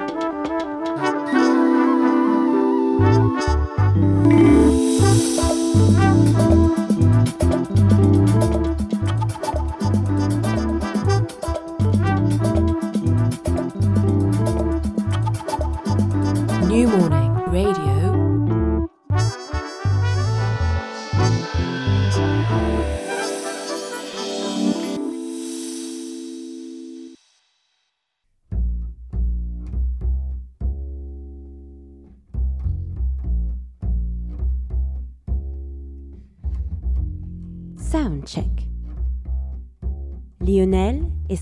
[0.00, 0.39] Soundcheck.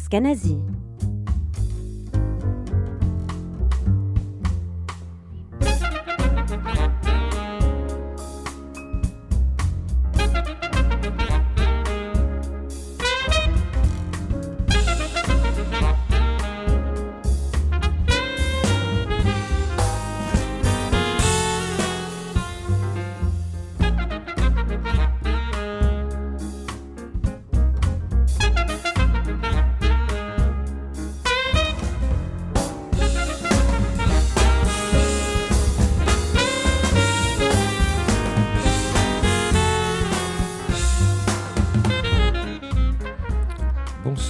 [0.08, 0.56] Escanazi.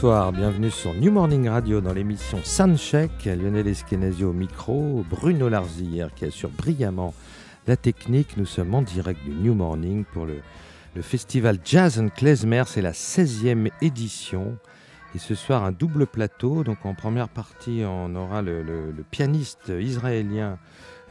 [0.09, 3.27] Bienvenue sur New Morning Radio dans l'émission Soundcheck.
[3.27, 7.13] Lionel Eskenazi au micro, Bruno Larzière qui assure brillamment
[7.67, 8.39] la technique.
[8.39, 10.41] Nous sommes en direct du New Morning pour le,
[11.03, 12.63] festival Jazz and Klezmer.
[12.65, 14.57] C'est la 16e édition.
[15.15, 16.65] Et ce soir, un double plateau.
[16.65, 20.59] Donc en première partie, on aura le, pianiste israélien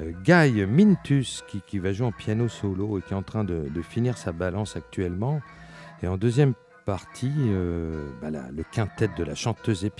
[0.02, 3.70] euh, Guy Mintus qui, va jouer en piano solo et qui est en train de,
[3.70, 5.40] de finir sa balance actuellement.
[6.02, 6.56] Et en deuxième
[6.88, 9.92] partie euh, bah le quintet de la chanteuse et,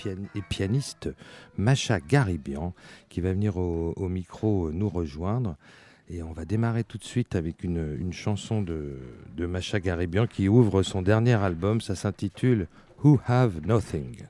[0.48, 1.10] pianiste
[1.58, 2.72] Macha Garibian
[3.10, 5.56] qui va venir au, micro nous rejoindre.
[6.08, 8.96] Et on va démarrer tout de suite avec une, chanson de,
[9.36, 11.82] de Macha Garibian qui ouvre son dernier album.
[11.82, 12.68] Ça s'intitule
[13.04, 14.22] Who Have Nothing.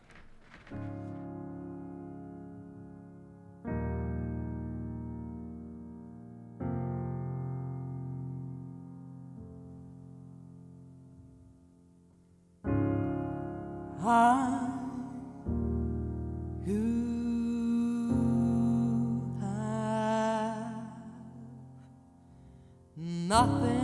[23.29, 23.78] Nothing.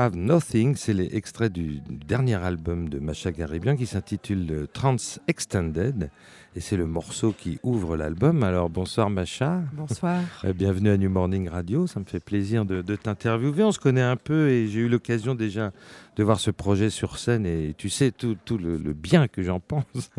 [0.00, 4.96] Have Nothing, c'est l'extrait du, dernier album de Macha Garibian qui s'intitule Trans
[5.28, 6.10] Extended.
[6.56, 8.42] Et c'est le morceau qui ouvre l'album.
[8.42, 9.60] Alors bonsoir Macha.
[9.74, 10.22] Bonsoir.
[10.46, 11.86] Euh, bienvenue à New Morning Radio.
[11.86, 13.62] Ça me fait plaisir de, de t'interviewer.
[13.62, 15.70] On se connaît un peu et j'ai eu l'occasion déjà
[16.16, 19.42] de voir ce projet sur scène et tu sais tout, tout le, le bien que
[19.42, 19.84] j'en pense.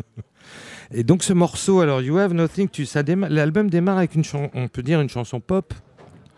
[0.92, 4.24] Et donc ce morceau, alors You Have Nothing, tu, ça l'album démarre avec une
[4.54, 5.72] on peut dire une chanson pop,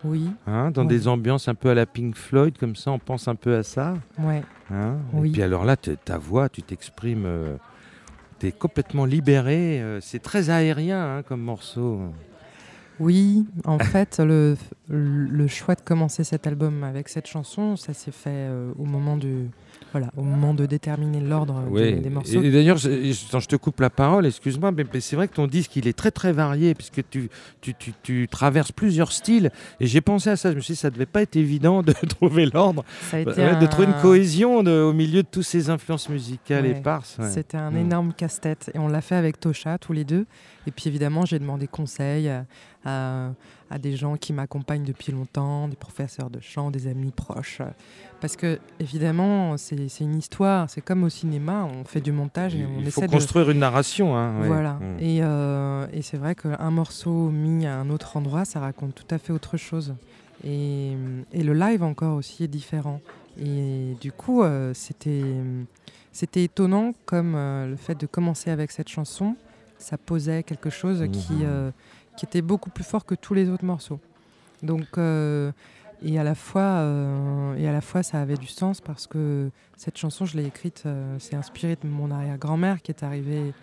[0.05, 0.87] Oui, hein, dans Ouais.
[0.87, 3.63] des ambiances un peu à la Pink Floyd, comme ça, on pense un peu à
[3.63, 3.95] ça.
[4.19, 4.43] ouais.
[4.71, 4.97] hein.
[5.13, 5.29] Oui.
[5.29, 7.27] Et puis alors là, ta voix, tu t'exprimes,
[8.39, 9.81] tu es complètement libéré.
[9.81, 11.99] euh, c'est très aérien hein, comme morceau.
[12.99, 14.55] Oui, en fait, le,
[14.89, 19.17] le choix de commencer cet album avec cette chanson, ça s'est fait euh, au moment
[19.17, 19.49] du,
[19.91, 22.41] voilà, au moment de déterminer l'ordre des- morceaux.
[22.41, 25.47] Et, et d'ailleurs, je, te coupe la parole, excuse-moi, mais, mais c'est vrai que ton
[25.47, 27.29] disque, il est très très varié, puisque tu,
[27.61, 29.51] tu, tu, tu traverses plusieurs styles.
[29.79, 31.91] Et j'ai pensé à ça, je me suis dit, ça devait pas être évident de
[32.09, 32.85] trouver l'ordre.
[33.11, 36.71] Ouais, De trouver une un- cohésion de- au milieu de toutes ces influences musicales Ouais,
[36.77, 37.17] éparses.
[37.29, 37.77] C'était un Mm.
[37.77, 40.25] énorme casse-tête et on l'a fait avec Tosha tous les deux.
[40.67, 42.45] Et puis évidemment, j'ai demandé conseil à,
[42.85, 43.31] à-
[43.71, 47.61] à des gens qui m'accompagnent depuis longtemps, des professeurs de chant, des amis proches.
[48.21, 50.69] Parce que évidemment, c'est une histoire.
[50.69, 53.49] C'est comme au cinéma, on fait du montage et on Il faut essaie de construire
[53.49, 54.15] une narration.
[54.15, 54.47] hein, ouais.
[54.47, 54.73] Voilà.
[54.73, 54.97] Mm.
[54.99, 59.07] Et, euh, et c'est vrai qu'un morceau mis à un autre endroit, ça raconte tout
[59.13, 59.95] à fait autre chose.
[60.43, 60.91] Et,
[61.33, 63.01] et le live encore aussi est différent.
[63.43, 65.23] Et du coup, euh, c'était
[66.11, 69.35] c'était étonnant comme euh, le fait de commencer avec cette chanson,
[69.77, 71.41] ça posait quelque chose qui, Mhm.
[71.43, 71.71] euh,
[72.17, 73.99] qui était beaucoup plus fort que tous les autres morceaux.
[74.63, 75.51] Donc, euh,
[76.03, 79.49] et, à la fois, euh, et à la fois, ça avait du sens parce que
[79.77, 83.53] cette chanson, je l'ai écrite, euh, c'est inspiré de mon arrière-grand-mère qui est arrivée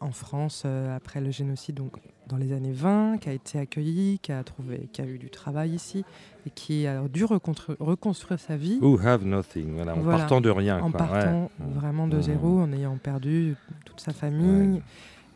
[0.00, 1.96] en France après le génocide, donc
[2.28, 5.28] dans les années 20, qui a été accueillie, qui a, trouvé, qui a eu du
[5.28, 6.04] travail ici
[6.46, 10.18] et qui a dû reconstru- reconstruire sa vie Who have nothing, voilà, en Voilà.
[10.20, 10.78] partant de rien.
[10.80, 11.08] en quoi, ouais.
[11.08, 12.22] partant vraiment de Mhm.
[12.22, 13.56] zéro, en ayant perdu
[13.86, 14.76] toute sa famille.
[14.76, 14.82] Ouais.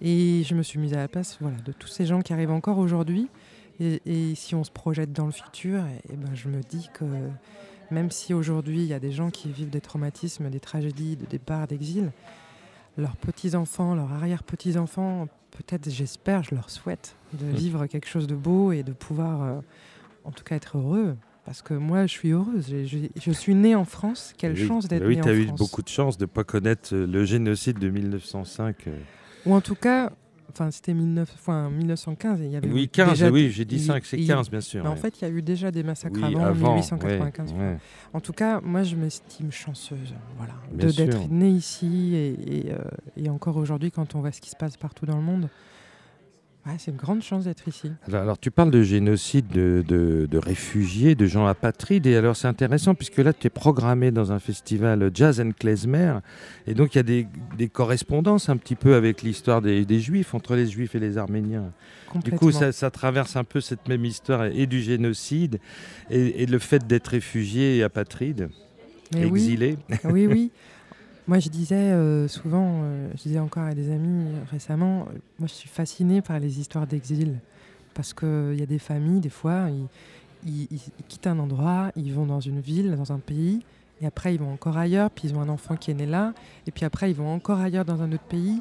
[0.04, 2.50] Et je me suis mise à la place voilà, de tous ces gens qui arrivent
[2.50, 3.28] encore aujourd'hui.
[3.80, 7.04] Et, et si on se projette dans le futur, et, ben, je me dis que
[7.90, 11.26] même si aujourd'hui il y a des gens qui vivent des traumatismes, des tragédies, de
[11.26, 12.11] départ, d'exil,
[12.99, 17.52] leurs petits-enfants, leurs arrière-petits-enfants, peut-être, j'espère, je leur souhaite de Mhm.
[17.54, 19.61] vivre quelque chose de beau et de pouvoir, euh,
[20.25, 21.16] en tout cas, être heureux.
[21.44, 22.73] Parce que moi, je suis heureuse.
[23.16, 24.32] Je suis née en France.
[24.38, 25.59] Quelle Oui, chance d'être Oui, née tu en as eu France.
[25.59, 28.87] beaucoup de chance de ne pas connaître euh, le génocide de 1905.
[28.87, 28.97] euh.
[29.46, 30.12] Ou en tout cas,
[30.50, 33.64] enfin, c'était 19, enfin, 1915 et il y avait Oui, eu 15, déjà- oui, j'ai
[33.64, 34.82] dit il- 5, c'est il- 15, bien sûr.
[34.84, 37.52] Mais en fait, il y a eu déjà des massacres Oui, avant, avant, 1895.
[37.52, 37.76] ouais, ouais.
[38.12, 41.06] En tout cas, moi, je m'estime chanceuse, voilà, Bien de sûr.
[41.06, 42.78] d'être née ici et, et, euh,
[43.16, 45.49] et encore aujourd'hui, quand on voit ce qui se passe partout dans le monde,
[46.78, 47.90] c'est une grande chance d'être ici.
[48.07, 52.37] Alors, alors, tu parles de génocide de, de- de réfugiés, de gens apatrides, et alors
[52.37, 56.19] c'est intéressant puisque là tu es programmé dans un festival Jazz and Klezmer,
[56.66, 57.26] et donc il y a des,
[57.59, 61.19] des correspondances un petit peu avec l'histoire des, des Juifs, entre les Juifs et les
[61.19, 61.73] Arméniens.
[62.25, 65.59] Du coup, ça, ça traverse un peu cette même histoire et du génocide,
[66.11, 68.50] et, et le fait d'être réfugié et apatride,
[69.12, 69.76] Mais oui, exilé.
[70.04, 70.50] oui, oui.
[71.32, 75.06] Moi, je disais euh, souvent, euh, je disais encore à des amis euh, récemment,
[75.38, 77.38] moi, je suis fascinée par les histoires d'exil.
[77.94, 79.86] Parce qu'il y a des familles, des fois, ils,
[80.46, 83.64] ils- ils- ils quittent un endroit, ils vont dans une ville, dans un pays,
[84.02, 86.34] et après, ils vont encore ailleurs, puis ils ont un enfant qui est né là,
[86.66, 88.60] et puis après, ils vont encore ailleurs dans un autre pays.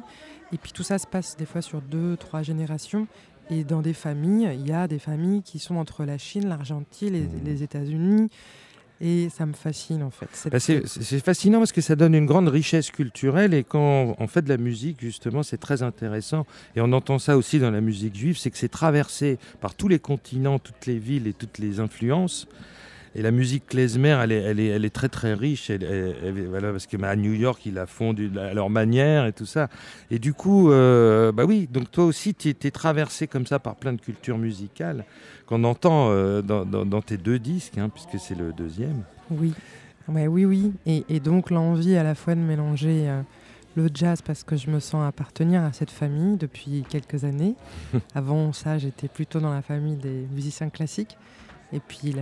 [0.50, 3.06] Et puis tout ça se passe des fois sur deux, trois générations.
[3.50, 7.12] Et dans des familles, il y a des familles qui sont entre la Chine, l'Argentine,
[7.12, 8.30] les, les États-Unis.
[9.04, 10.28] Et ça me fascine, en fait.
[10.32, 14.26] Cette- Bah, c'est fascinant parce que ça donne une grande richesse culturelle et quand on
[14.28, 16.46] fait de la musique, justement, c'est très intéressant.
[16.76, 19.88] Et on entend ça aussi dans la musique juive, c'est que c'est traversé par tous
[19.88, 22.46] les continents, toutes les villes et toutes les influences.
[23.14, 25.68] Et la musique klezmer, elle est, elle est, elle est très très riche.
[25.70, 28.70] Elle, elle- elle- voilà, parce que bah, New York, ils la font du- à leur
[28.70, 29.68] manière et tout ça.
[30.10, 33.76] Et du coup, euh, bah oui, donc toi aussi, tu es traversé comme ça par
[33.76, 35.04] plein de cultures musicales
[35.46, 39.02] qu'on entend euh, dans, dans- dans tes deux disques, hein, puisque c'est le deuxième.
[39.30, 39.52] Oui,
[40.08, 40.72] ouais, oui, oui.
[40.86, 43.20] Et, et donc l'envie à la fois de mélanger euh,
[43.76, 47.54] le jazz parce que je me sens appartenir à cette famille depuis quelques années.
[48.14, 51.18] Avant ça, j'étais plutôt dans la famille des musiciens classiques.
[51.72, 52.14] Et puis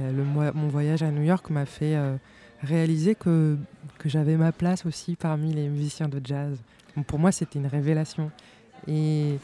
[0.54, 2.16] mon voyage à New York m'a fait euh,
[2.62, 3.56] réaliser que,
[4.04, 6.58] j'avais ma place aussi parmi les musiciens de jazz.
[7.06, 8.30] Pour moi, c'était une révélation.
[8.88, 9.38] Et,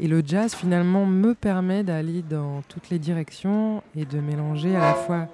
[0.00, 4.94] le jazz, finalement, me permet d'aller dans toutes les directions et de mélanger à la
[4.94, 5.26] fois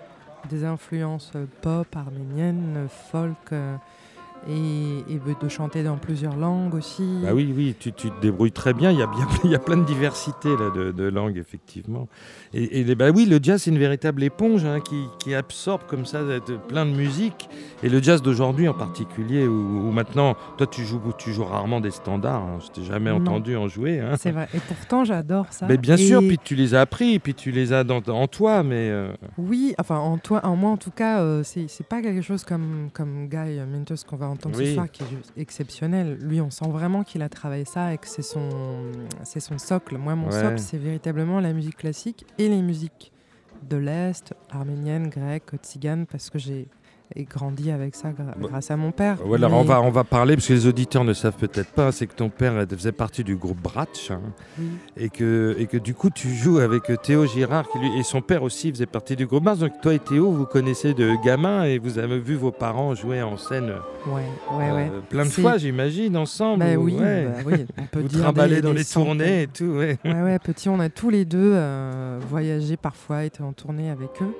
[0.49, 3.77] des influences euh, pop, arméniennes, folk, euh,
[4.49, 7.21] et, et de chanter dans plusieurs langues aussi.
[7.23, 8.91] Bah oui, oui, tu, tu te débrouilles très bien.
[8.91, 12.09] Il y a, bien, il y a plein de diversité là, de, de langues, effectivement.
[12.53, 16.07] Et, et bah oui, le jazz, c'est une véritable éponge hein, qui, qui, absorbe comme
[16.07, 17.49] ça de, plein de musique.
[17.83, 21.81] Et le jazz d'aujourd'hui en particulier, où, où, maintenant, toi, tu joues, tu joues rarement
[21.81, 22.43] des standards.
[22.43, 22.59] Hein.
[22.61, 23.17] Je t'ai jamais non.
[23.17, 24.01] entendu en jouer.
[24.01, 24.15] Hein.
[24.19, 24.49] C'est vrai.
[24.55, 25.67] Et pourtant, j'adore ça.
[25.69, 26.07] Mais bien et...
[26.07, 28.63] sûr, puis tu les as appris, puis tu les as dans, en toi.
[28.63, 29.13] Mais euh...
[29.39, 32.91] Oui, enfin, en, toi, en moi, en tout cas, euh, c'est pas quelque chose comme,
[32.93, 34.69] comme Guy Mintos qu'on va entendre oui.
[34.69, 36.19] ce soir, qui est exceptionnel.
[36.21, 38.51] Lui, on sent vraiment qu'il a travaillé ça et que c'est son,
[39.25, 39.97] c'est son socle.
[39.97, 40.41] Moi, mon ouais.
[40.41, 43.13] socle, c'est véritablement la musique classique et les musiques
[43.69, 46.69] de l'Est, arménienne, grecque, tzigane, parce que j'ai
[47.17, 48.09] et grandi avec ça
[48.41, 49.25] grâce à mon père.
[49.25, 49.57] Ouais, alors mais...
[49.57, 52.15] on, va, on va parler, parce que les auditeurs ne savent peut-être pas, c'est que
[52.15, 54.21] ton père faisait partie du groupe Bratch, hein,
[54.59, 54.67] oui.
[54.97, 58.21] et, que, et que du coup tu joues avec Théo Girard, qui lui, et son
[58.21, 59.61] père aussi faisait partie du groupe Mars.
[59.61, 63.23] Donc toi et Théo, vous connaissez de gamin, et vous avez vu vos parents jouer
[63.23, 63.75] en scène
[64.07, 64.13] ouais,
[64.57, 64.91] ouais, euh, ouais.
[65.09, 66.65] plein de fois, j'imagine, ensemble.
[66.65, 69.05] Bah, oui, bah, oui, on peut vous dire des, dans des les centaines.
[69.05, 69.65] tournées et tout.
[69.65, 69.99] Ouais.
[70.05, 74.11] ouais, ouais, petit, on a tous les deux euh, voyagé parfois, été en tournée avec
[74.21, 74.35] eux.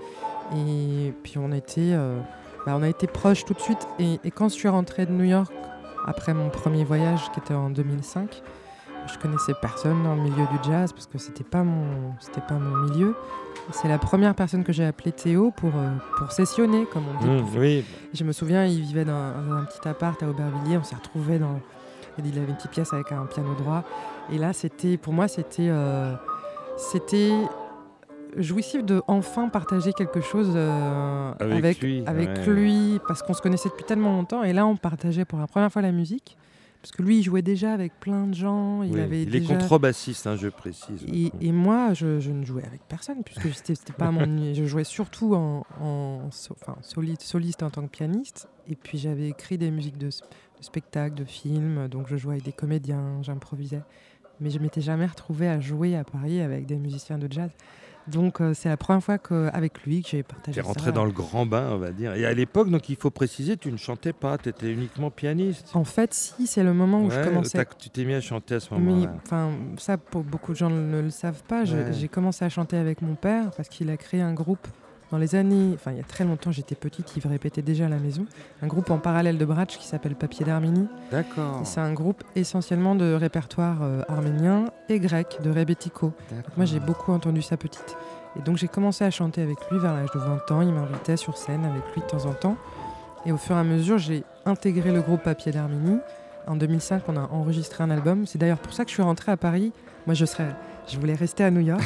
[0.57, 1.93] Et puis on était...
[1.93, 2.19] Euh,
[2.67, 3.87] bah, on a été proches tout de suite.
[3.99, 5.53] Et, et, quand je suis rentrée de New York,
[6.07, 8.43] après mon premier voyage qui était en 2005,
[9.13, 12.55] je connaissais personne dans le milieu du jazz parce que c'était pas mon, c'était pas
[12.55, 13.15] mon milieu.
[13.73, 17.29] C'est la première personne que j'ai appelée Théo pour, euh, pour sessionner, comme on dit.
[17.29, 17.85] Mmh, oui.
[18.13, 20.79] Je me souviens, il vivait dans un, un petit appart à Aubervilliers.
[20.79, 21.61] On s'est retrouvés dans.
[22.19, 23.83] Il avait une petite pièce avec un piano droit.
[24.31, 26.15] Et là, c'était, pour moi, c'était, euh,
[26.77, 27.33] c'était
[28.37, 32.47] jouissif de enfin partager quelque chose euh, avec, avec, lui, avec ouais.
[32.47, 34.43] lui, parce qu'on se connaissait depuis tellement longtemps.
[34.43, 36.37] Et là, on partageait pour la première fois la musique.
[36.85, 38.83] Parce que lui, il jouait déjà avec plein de gens.
[38.83, 39.55] Il, oui, avait il déjà...
[39.55, 41.03] est contrebassiste, hein, je précise.
[41.11, 44.25] Et, et moi, je, je, ne jouais avec personne, puisque c'était pas mon.
[44.55, 48.49] Je jouais surtout en, en so, enfin, soliste, soliste en tant que pianiste.
[48.69, 51.89] Et puis j'avais écrit des musiques de, de spectacles, de films.
[51.89, 53.83] Donc je jouais avec des comédiens, j'improvisais.
[54.41, 57.51] Mais je m'étais jamais retrouvée à jouer à Paris avec des musiciens de jazz.
[58.07, 60.61] Donc euh, c'est la première fois qu'avec lui que j'ai partagé ça.
[60.63, 62.15] Tu es rentré dans le grand bain, on va dire.
[62.15, 65.71] Et à l'époque, donc il faut préciser, tu ne chantais pas, tu étais uniquement pianiste.
[65.75, 67.67] En fait, si, c'est le moment où ouais, je commençais.
[67.79, 69.13] Tu t'es mis à chanter à ce moment-là.
[69.25, 71.65] Enfin, ça, pour beaucoup de gens ne le savent pas.
[71.65, 71.93] Ouais.
[71.93, 74.67] J'ai commencé à chanter avec mon père parce qu'il a créé un groupe
[75.15, 77.89] dans les années, enfin il y a très longtemps, j'étais petite, il répétait déjà à
[77.89, 78.27] la maison,
[78.63, 80.89] un groupe en parallèle de Bratch qui s'appelle Papier d'Arménie.
[81.13, 81.61] D'accord.
[81.63, 86.13] C'est un groupe essentiellement de répertoire euh, arménien et grec, de rebetiko.
[86.57, 87.97] Moi j'ai beaucoup entendu ça petite.
[88.37, 90.63] Et donc j'ai commencé à chanter avec lui vers l'âge de 20 ans.
[90.63, 92.57] Il m'invitait sur scène avec lui de temps en temps.
[93.25, 96.01] Et au fur et à mesure, j'ai intégré le groupe Papier d'Arménie.
[96.49, 98.27] En 2005, on a enregistré un album.
[98.27, 99.73] C'est d'ailleurs pour ça que je suis rentrée à Paris.
[100.07, 100.55] Moi, je serais,
[100.89, 101.83] je voulais rester à New York.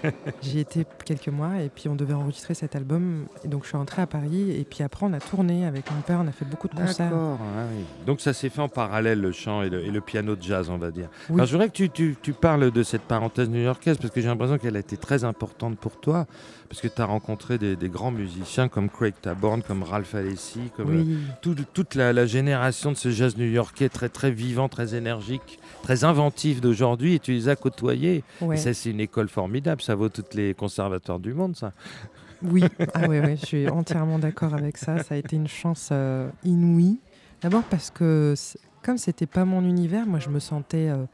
[0.42, 3.26] J'y étais quelques mois et puis on devait enregistrer cet album.
[3.44, 6.00] Et donc je suis rentrée à Paris et puis après on a tourné avec mon
[6.00, 6.20] père.
[6.22, 7.10] On a fait beaucoup de concerts.
[7.10, 7.38] D'accord.
[7.40, 7.84] Ah oui.
[8.06, 10.68] Donc ça s'est fait en parallèle le chant et le, et le, piano de jazz,
[10.70, 11.08] on va dire.
[11.28, 11.36] Oui.
[11.36, 14.28] Alors, je voudrais que tu, tu, tu, parles de cette parenthèse new-yorkaise parce que j'ai
[14.28, 16.26] l'impression qu'elle a été très importante pour toi
[16.72, 20.70] parce que tu as rencontré des, des, grands musiciens comme Craig Taborn, comme Ralph Alessi,
[20.74, 21.06] comme oui.
[21.06, 25.58] euh, tout, toute la, la, génération de ce jazz new-yorkais très très vivant, très énergique,
[25.82, 28.24] très inventif d'aujourd'hui et tu les as côtoyés.
[28.42, 28.56] Ouais.
[28.56, 31.72] Et ça c'est une école formidable, ça vaut tous les conservateurs du monde ça.
[32.42, 35.02] Oui, ah ouais, ouais, je suis entièrement d'accord avec ça.
[35.02, 36.98] Ça a été une chance euh, inouïe.
[37.40, 38.34] D'abord parce que
[38.82, 41.04] comme c'était pas mon univers, moi je me sentais euh,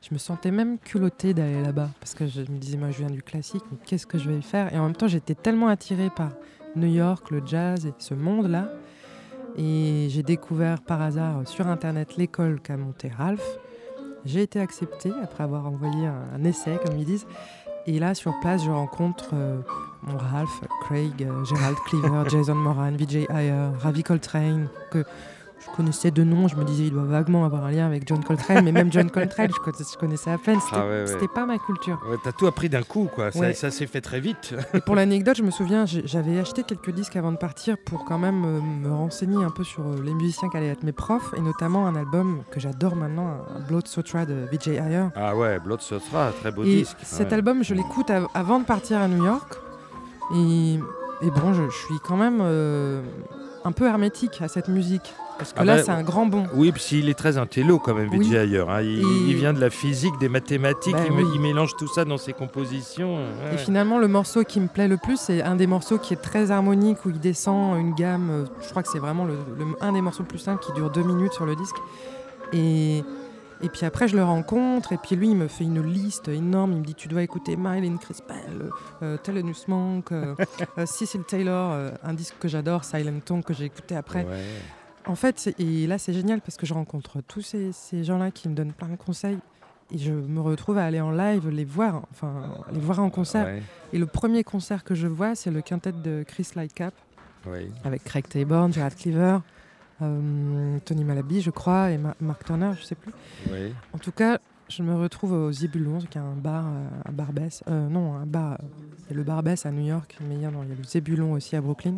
[0.00, 3.10] je me sentais même culottée d'aller là-bas parce que je me disais moi je viens
[3.10, 4.72] du classique mais qu'est-ce que je vais y faire?
[4.74, 6.30] Et en même temps j'étais tellement attirée par
[6.76, 8.72] New York le jazz et ce monde là
[9.56, 13.58] et j'ai découvert par hasard sur internet l'école qu'a monté Ralph
[14.24, 17.26] j'ai été acceptée après avoir envoyé un, un, essai comme ils disent.
[17.86, 19.60] Et là sur place je rencontre euh,
[20.02, 25.04] mon Ralph Craig euh, Gerald Cleaver Jason Moran Vijay Ayer Ravi Coltrane que
[25.64, 28.22] je connaissais de nom, je me disais il doit vaguement avoir un lien avec John
[28.22, 31.28] Coltrane, mais même John Coltrane, je, connaissais à peine, c'était ah ouais, ouais.
[31.28, 32.00] pas ma culture.
[32.08, 33.30] Ouais, T'as tout appris d'un coup, quoi.
[33.30, 34.54] Ça, ça s'est fait très vite.
[34.74, 38.18] Et pour l'anecdote, je me souviens, j'avais acheté quelques disques avant de partir pour quand
[38.18, 41.34] même euh, me renseigner un peu sur euh, les musiciens qui allaient être mes profs,
[41.36, 45.06] et notamment un album que j'adore maintenant, un Blood Sutra de Vijay Ayer.
[45.14, 46.96] Ah ouais, Blood Sutra, très beau et disque.
[47.02, 49.54] Cet album, je l'écoute av avant de partir à New York,
[50.34, 53.02] et, et bon, je, je, suis quand même euh,
[53.64, 55.14] un peu hermétique à cette musique.
[55.38, 56.44] Parce que ah là, bah, c'est un grand bon.
[56.54, 58.36] Oui, puis il est très intello quand même, Vijay oui.
[58.36, 58.70] ailleurs.
[58.70, 58.82] Hein.
[58.82, 59.30] Il, et...
[59.30, 61.24] il, vient de la physique, des mathématiques, bah, il, oui.
[61.34, 63.16] il, mélange tout ça dans ses compositions.
[63.16, 63.54] Ouais.
[63.54, 66.22] Et finalement, le morceau qui me plaît le plus, c'est un des morceaux qui est
[66.22, 68.30] très harmonique, où il descend une gamme.
[68.30, 70.90] euh, Je crois que c'est vraiment le, le, un des morceaux plus simples qui dure
[70.90, 71.76] deux minutes sur le disque.
[72.52, 73.02] Et,
[73.62, 76.72] et puis après, je le rencontre, et puis lui, il me fait une liste énorme.
[76.72, 78.70] Il me dit Tu dois écouter Mylene Crispell,
[79.02, 80.34] euh, Thelonious Monk, euh,
[80.78, 84.24] euh, Cecil Taylor, euh, un disque que j'adore, Silent Tongue, que j'ai écouté après.
[84.24, 84.42] Ouais.
[85.06, 88.48] En fait, et là c'est génial parce que je rencontre tous ces, ces gens-là qui
[88.48, 89.38] me donnent plein de conseils
[89.92, 92.32] et je me retrouve à aller en live, les voir, enfin
[92.72, 93.44] les voir en concert.
[93.46, 93.62] Ouais,
[93.92, 96.94] Et le premier concert que je vois, c'est le quintet de Chris Lightcap
[97.46, 97.68] oui.
[97.84, 99.38] avec Craig Taborn, Gerard Cleaver,
[100.02, 103.12] euh, Tony Malaby, je crois, et Ma- Mark Turner, je sais plus.
[103.50, 103.74] oui.
[103.92, 104.38] En tout cas,
[104.68, 107.28] je me retrouve au Zébulon, qui est un bar, euh, un bar.
[107.68, 108.58] Euh, non, un bar.
[109.06, 110.70] Il y a le bar Bess à New York, mais il y a, non, il
[110.70, 111.96] y a le Zébulon aussi à Brooklyn.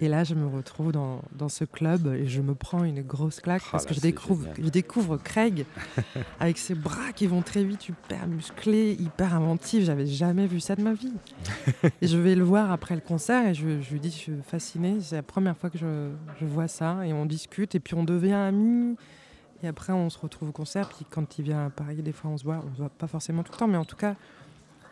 [0.00, 3.40] Et là, je me retrouve dans, dans ce club et je me prends une grosse
[3.40, 4.64] claque Ah parce là, que je découvre, génial.
[4.64, 5.66] je découvre Craig
[6.40, 9.84] avec ses bras qui vont très vite, hyper musclés, hyper inventif.
[9.84, 11.14] J'avais jamais vu ça de ma vie.
[12.00, 14.32] et je vais le voir après le concert et je, je lui dis, je suis
[14.46, 14.98] fascinée.
[15.00, 18.04] C'est la première fois que je, je vois ça et on discute et puis on
[18.04, 18.96] devient amis.
[19.62, 20.88] Et après, on se retrouve au concert.
[20.88, 22.62] Puis quand il vient à Paris, des fois, on se voit.
[22.64, 24.14] On se voit pas forcément tout le temps, mais en tout cas,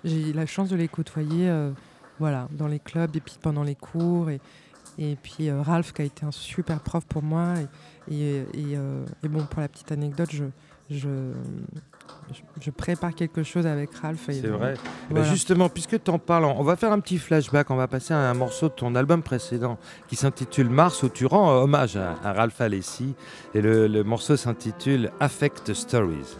[0.05, 1.71] j'ai eu la chance de les côtoyer, euh,
[2.19, 4.31] voilà, dans les clubs et puis pendant les cours.
[4.31, 4.41] Et,
[4.99, 7.55] et puis euh, Ralph, qui a été un super prof pour moi.
[8.11, 10.45] Et, et, et, euh, et bon, pour la petite anecdote, je,
[10.91, 11.33] je,
[12.61, 14.25] je, prépare quelque chose avec Ralph.
[14.27, 14.75] C'est vrai.
[14.75, 15.25] Bah, voilà.
[15.31, 17.71] justement, puisque tu en parles, on va faire un petit flashback.
[17.71, 19.79] On va passer à un morceau de ton album précédent
[20.09, 23.15] qui s'intitule Mars, où tu rends euh, hommage à, à Ralph Alessi.
[23.55, 26.37] Et le, le morceau s'intitule Affect Stories.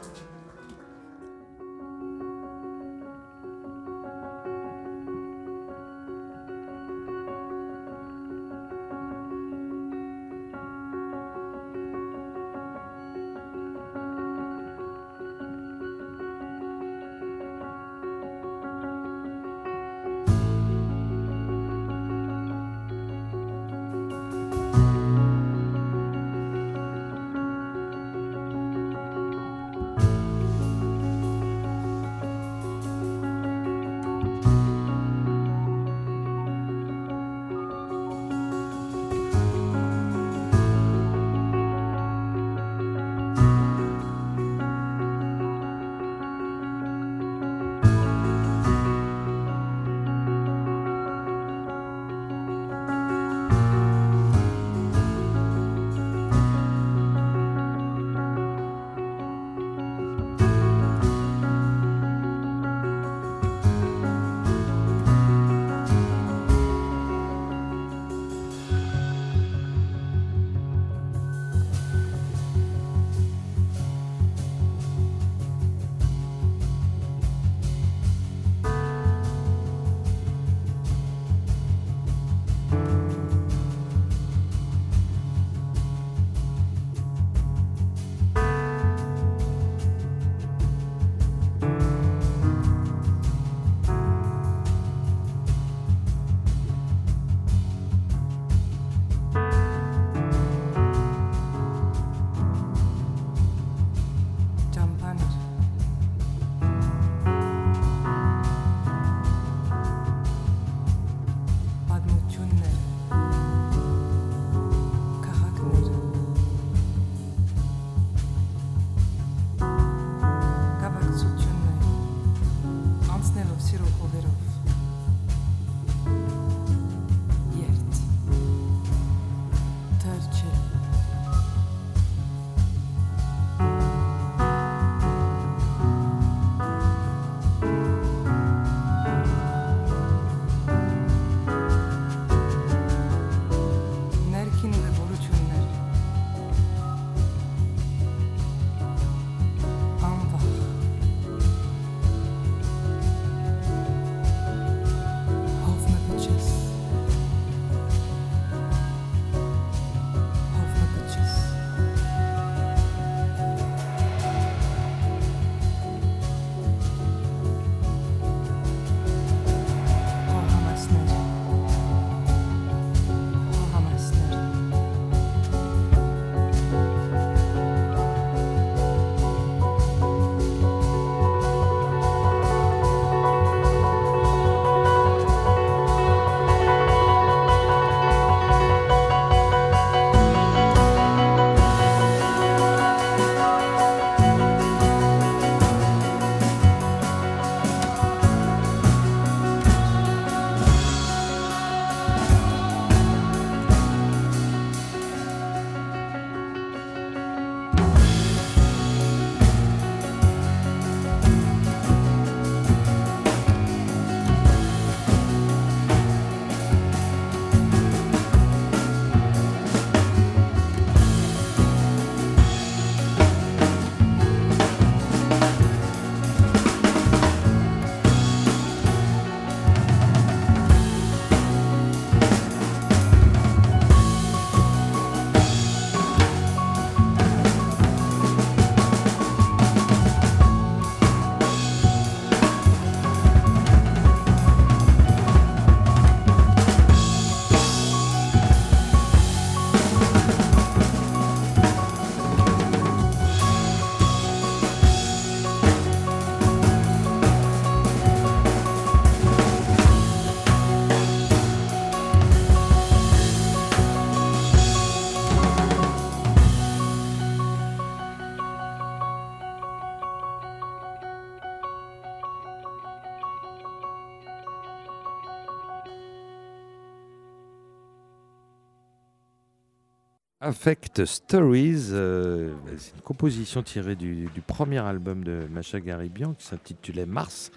[280.47, 286.47] Affect Stories, euh, c'est une composition tirée du, du premier album de Macha Garibian qui
[286.47, 287.51] s'intitulait Mars.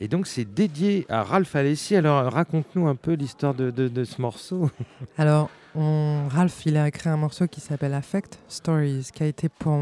[0.00, 1.96] Et donc c'est dédié à Ralph Alessi.
[1.96, 4.70] Alors raconte-nous un peu l'histoire de, de- de ce morceau.
[5.18, 9.48] Alors, on- Ralph, il a créé un morceau qui s'appelle Affect Stories, qui a été
[9.50, 9.78] pour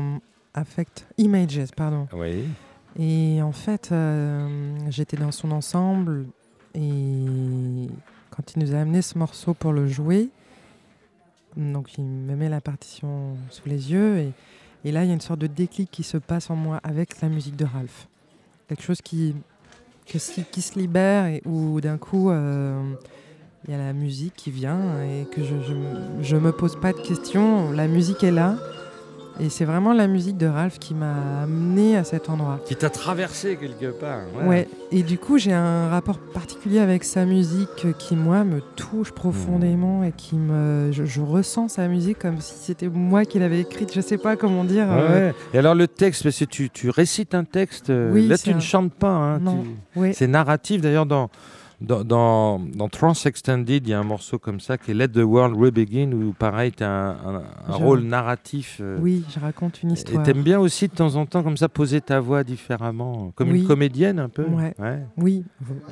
[0.54, 2.08] Affect Images, pardon.
[2.12, 2.44] Oui.
[2.98, 6.26] Et en fait, euh, j'étais dans son ensemble
[6.74, 7.86] et
[8.30, 10.30] quand il nous a amené ce morceau pour le jouer,
[11.58, 14.32] donc il me met la partition sous les yeux et,
[14.84, 17.20] et là il y a une sorte de déclic qui se passe en moi avec
[17.20, 18.08] la musique de Ralph.
[18.68, 19.34] Quelque chose qui,
[20.04, 22.94] qui se libère et où d'un coup euh,
[23.66, 25.54] il y a la musique qui vient et que je,
[26.22, 28.56] je me pose pas de questions, la musique est là.
[29.40, 32.58] Et c'est vraiment la musique de Ralph qui m'a amené à cet endroit.
[32.66, 34.18] Qui t'a traversé quelque part.
[34.44, 34.66] Ouais.
[34.90, 40.02] et du coup j'ai un rapport particulier avec sa musique qui moi me touche profondément
[40.02, 43.92] et qui me, je, je ressens sa musique comme si c'était moi qui l'avais écrite.
[43.94, 44.86] Je sais pas comment dire.
[44.90, 45.34] euh, Ouais.
[45.54, 48.52] Et alors le texte, parce que tu, tu récites un texte, euh, Oui, là tu
[48.54, 49.08] ne chantes pas.
[49.08, 49.64] hein, Non.
[49.94, 50.12] tu-.
[50.14, 51.30] C'est narratif d'ailleurs dans,
[51.80, 55.08] dans, dans, dans Trance Extended, il y a un morceau comme ça qui est Let
[55.08, 58.78] the World Rebegin où pareil, tu as un, un- un Je- rôle narratif.
[58.80, 60.22] euh, Oui, je raconte une Et histoire.
[60.24, 63.60] t'aimes bien aussi de temps en temps comme ça poser ta voix différemment, comme Oui.
[63.60, 64.44] une comédienne un peu.
[64.44, 64.74] Ouais.
[65.16, 65.44] Oui,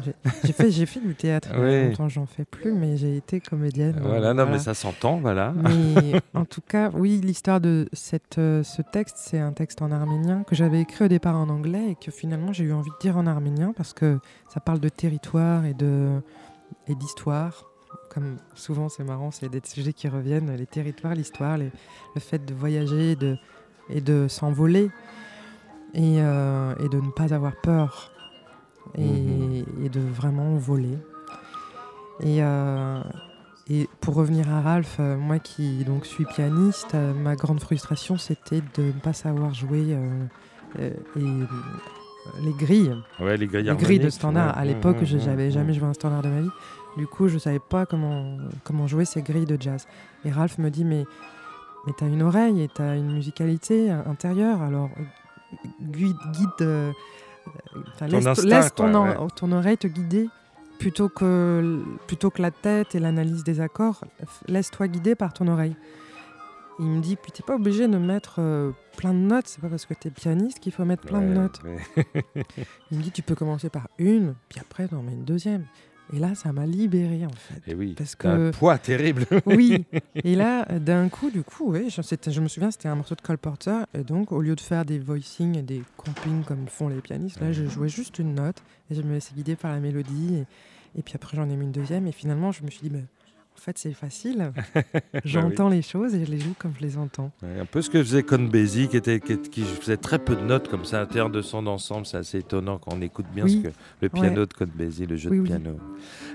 [0.05, 0.53] j'ai-
[0.87, 1.51] fait, du théâtre.
[1.59, 1.89] Ouais.
[1.91, 3.97] longtemps, j'en fais plus, mais j'ai été comédienne.
[4.03, 4.51] Voilà, non Voilà.
[4.53, 5.53] mais ça s'entend, voilà.
[5.57, 9.91] Mais en tout cas, oui, l'histoire de cette, euh, ce texte, c'est un texte en
[9.93, 12.97] arménien que j'avais écrit au départ en anglais et que finalement j'ai eu envie de
[13.01, 14.19] dire en arménien parce que
[14.57, 16.23] ça parle de territoire et de
[16.89, 17.67] et d'histoire.
[18.09, 21.71] Comme souvent, c'est marrant, c'est des sujets qui reviennent les territoires, l'histoire, le
[22.19, 23.37] fait de voyager et de,
[23.91, 24.91] et de s'envoler
[25.93, 28.11] et, euh, et de ne pas avoir peur
[28.97, 29.85] et, Mhm.
[29.85, 30.97] et de vraiment voler.
[32.21, 33.03] Et, euh,
[33.69, 38.63] et pour revenir à Ralph, euh, moi qui donc suis pianiste, ma grande frustration c'était
[38.75, 39.95] de ne pas savoir jouer
[40.79, 40.89] et,
[42.43, 44.55] les grilles, Ouais, les grilles, les grilles de standard.
[44.57, 44.63] ouais.
[44.63, 45.53] À l'époque, Mmh, je mmh, n'avais mmh.
[45.53, 46.51] jamais joué un standard de ma vie.
[46.97, 49.87] Du coup, je savais pas comment, comment jouer ces grilles de jazz.
[50.25, 51.05] Et Ralph me dit mais
[51.87, 54.91] mais t'as une oreille et t'as une musicalité intérieure, alors
[55.81, 56.91] guide, guide euh,
[57.99, 59.17] Ton laisse, instinct, laisse quoi, ton, ouais.
[59.37, 60.29] ton oreille te guider
[60.81, 64.01] plutôt que, plutôt que la tête et l'analyse des accords.
[64.49, 65.77] Laisse-toi guider par ton oreille.
[66.79, 69.69] Il me dit, puis t'es pas obligé de mettre euh, plein de notes, c'est pas
[69.69, 71.61] parce que t'es pianiste qu'il faut mettre plein de notes.
[72.91, 75.65] Il me dit, tu peux commencer par une, puis après t'en mets une deuxième.
[76.13, 77.61] Et là, ça m'a libéré en fait.
[77.67, 79.27] Et oui, Parce t'as un que- poids terrible.
[79.47, 79.85] Oui,
[80.15, 83.79] et là, d'un coup, du coup, je, me souviens, c'était un morceau de Cole Porter,
[83.95, 87.41] et donc, au lieu de faire des voicings et des compings comme font les pianistes,
[87.41, 90.99] là, je jouais juste une note, et je me laissais guider par la mélodie, et,
[90.99, 93.01] et puis après, j'en ai mis une deuxième, et finalement, je me suis dit, bah,
[93.59, 94.53] en fait, c'est facile,
[95.25, 97.33] j'entends les choses et je les joue comme je les entends.
[97.43, 100.37] Ouais, un peu ce que faisait Con Basie, qui, était, qui, qui faisait très peu
[100.37, 102.07] de notes comme ça, à l'intérieur de son ensemble.
[102.07, 103.63] C'est assez étonnant quand on écoute bien Oui.
[103.65, 105.71] ce que le piano de Con Basie, le jeu Oui, de piano.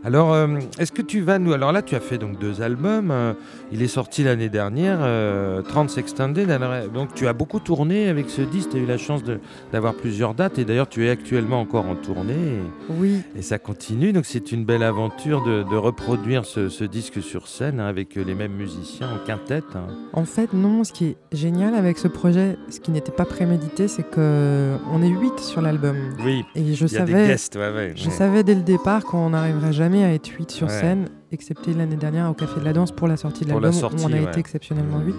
[0.03, 1.53] Alors, euh, est-ce que tu vas nous.
[1.53, 3.11] Alors là, tu as fait donc deux albums.
[3.11, 3.33] euh,
[3.71, 6.49] il est sorti l'année dernière, euh, 30 Extended.
[6.49, 8.71] Alors, donc, tu as beaucoup tourné avec ce disque.
[8.71, 9.39] Tu as eu la chance de-
[9.71, 10.57] d'avoir plusieurs dates.
[10.59, 12.33] Et d'ailleurs, tu es actuellement encore en tournée.
[12.33, 14.11] Et, Oui, et ça continue.
[14.11, 18.15] Donc, c'est une belle aventure de, de reproduire ce, ce disque sur scène hein, avec
[18.17, 19.65] euh, les mêmes musiciens en quintette.
[19.75, 19.87] hein.
[20.13, 23.89] en fait, non, ce qui est génial avec ce projet, ce qui n'était pas prémédité,
[23.89, 25.97] c'est que on est huit sur l'album.
[26.23, 27.55] Oui, Et je il y a des savais, guests.
[27.57, 28.11] Ouais, ouais, Je ouais.
[28.11, 30.73] savais dès le départ qu'on n'arriverait jamais à être 8 sur Ouais.
[30.79, 33.71] scène, excepté l'année dernière au Café de la Danse pour la sortie de Pour la
[33.71, 34.23] l'album, où on a ouais.
[34.23, 35.15] été exceptionnellement 8.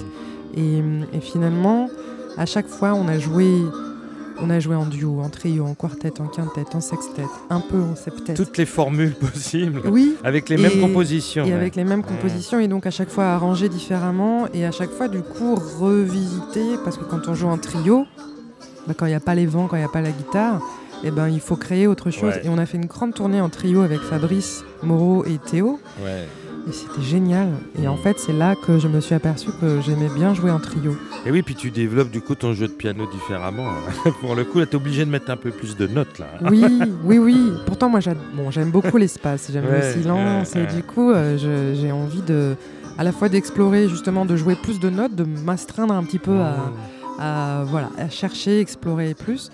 [0.57, 0.79] Et,
[1.17, 1.89] et finalement,
[2.39, 3.47] à chaque fois, on a joué,
[4.43, 7.81] on a joué en duo, en trio, en quartet, en quintet, en sextet, un peu
[7.81, 8.35] en septet.
[8.35, 9.83] Toutes les formules possibles.
[9.87, 11.45] Oui, Avec les mêmes compositions.
[11.45, 11.55] et ouais.
[11.55, 15.09] avec les mêmes compositions, et donc à chaque fois arrangé différemment, et à chaque fois,
[15.09, 18.05] du coup, revisiter, parce que quand on joue en trio,
[18.87, 20.61] bah, quand il n'y a pas les vents, quand il n'y a pas la guitare,
[21.05, 22.35] eh ben, il faut créer autre chose.
[22.35, 22.43] Ouais.
[22.47, 26.27] Et on a fait une grande tournée en trio avec Fabrice, Moreau et Théo, Ouais.
[26.69, 27.49] Et c'était génial.
[27.81, 30.59] Et en fait, c'est là que je me suis aperçu que j'aimais bien jouer en
[30.59, 30.97] trio.
[31.27, 33.69] Et oui, puis tu développes du coup ton jeu de piano différemment.
[34.21, 36.27] Pour le coup, là, t'es obligé de mettre un peu plus de notes là.
[36.51, 36.65] Oui,
[37.05, 37.53] oui, oui.
[37.67, 38.01] Pourtant, moi,
[38.35, 41.37] bon, j'aime beaucoup l'espace, j'aime Ouais, le silence, ouais, et du coup, euh,
[41.75, 42.55] j'ai envie de,
[42.99, 46.39] à la fois d'explorer, justement, de jouer plus de notes, de m'astreindre un petit peu
[46.41, 46.73] à,
[47.19, 49.51] à, voilà, à chercher, explorer plus,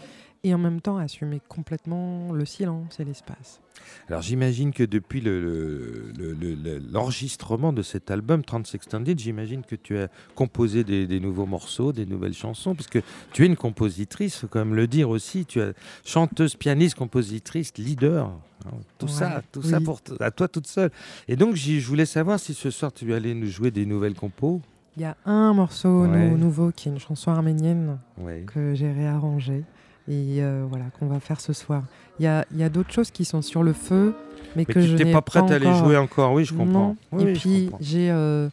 [0.48, 3.60] et en même temps assumer complètement le silence et l'espace.
[4.08, 9.18] Alors j'imagine que depuis le- le- le- le- le- l'enregistrement de cet album 30 Extended,
[9.18, 12.98] j'imagine que tu as composé des, des nouveaux morceaux, des nouvelles chansons, parce que
[13.32, 15.46] tu es une compositrice, faut quand même le dire aussi.
[15.46, 15.72] Tu es
[16.04, 18.26] chanteuse, pianiste, compositrice, leader.
[18.66, 20.90] hein, tout Ouais, ça, tout ça pour à toi toute seule.
[21.28, 24.60] Et donc je voulais savoir si ce soir tu allais nous jouer des nouvelles compos.
[24.96, 28.44] Il y a un morceau nou- nouveau qui est une chanson arménienne Ouais.
[28.52, 29.62] que j'ai réarrangée
[30.08, 31.82] et euh, voilà qu'on va faire ce soir.
[32.18, 34.14] Il y a, y a d'autres choses qui sont sur le feu,
[34.56, 36.96] mais, Mais que je n'ai pas prête à les jouer encore, oui, je comprends.
[37.12, 38.48] Oui, et oui, puis j'ai euh,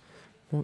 [0.52, 0.64] bon,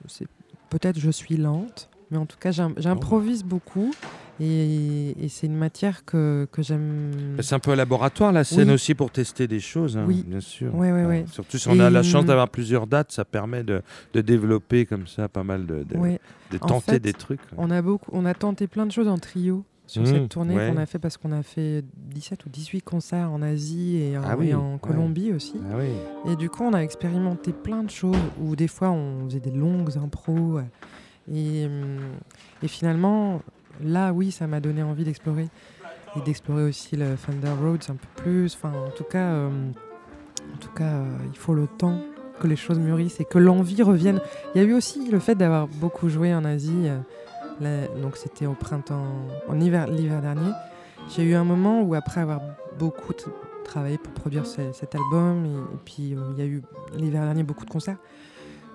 [0.70, 3.92] peut-être je suis lente, mais en tout cas j'im- j'improvise beaucoup
[4.40, 7.12] et, et c'est une matière que, que j'aime.
[7.38, 8.74] Mais C'est un peu un laboratoire, la scène Oui.
[8.74, 10.24] aussi, pour tester des choses, hein, Oui.
[10.28, 10.74] bien sûr.
[10.76, 11.26] Ouais, ouais, ouais.
[11.32, 13.82] Surtout si on a la chance hum, d'avoir plusieurs dates, ça permet de,
[14.14, 17.42] de développer comme ça pas mal de, de, de En tenter fait, des trucs.
[17.58, 20.56] On a beaucoup, on a tenté plein de choses en trio sur Mmh, cette tournée
[20.56, 20.70] ouais.
[20.72, 24.22] qu'on a fait parce qu'on a fait 17 ou 18 concerts en Asie et en,
[24.26, 24.80] Ah oui, et en ouais.
[24.80, 25.56] Colombie aussi.
[25.70, 26.32] Ah oui.
[26.32, 29.52] Et du coup, on a expérimenté plein de choses où des fois on faisait des
[29.52, 30.60] longues impros.
[30.60, 30.64] euh,
[31.34, 31.98] Et, hum,
[32.64, 33.42] et finalement,
[33.84, 35.50] là, oui, ça m'a donné envie d'explorer.
[36.16, 38.56] Et d'explorer aussi le Thunder Roads un peu plus.
[38.56, 39.50] Enfin, en tout cas, euh,
[40.54, 42.00] en tout cas euh, il faut le temps
[42.40, 44.20] que les choses mûrissent et que l'envie revienne.
[44.56, 46.88] Il y a eu aussi le fait d'avoir beaucoup joué en Asie.
[46.88, 46.98] euh,
[47.62, 49.06] là, donc, c'était au printemps,
[49.48, 50.52] en hiver, l'hiver dernier.
[51.16, 52.42] J'ai eu un moment où, après avoir
[52.78, 53.14] beaucoup
[53.64, 56.62] travaillé pour produire ce- cet album, et, et puis euh, il y a eu
[56.96, 57.98] l'hiver dernier beaucoup de concerts,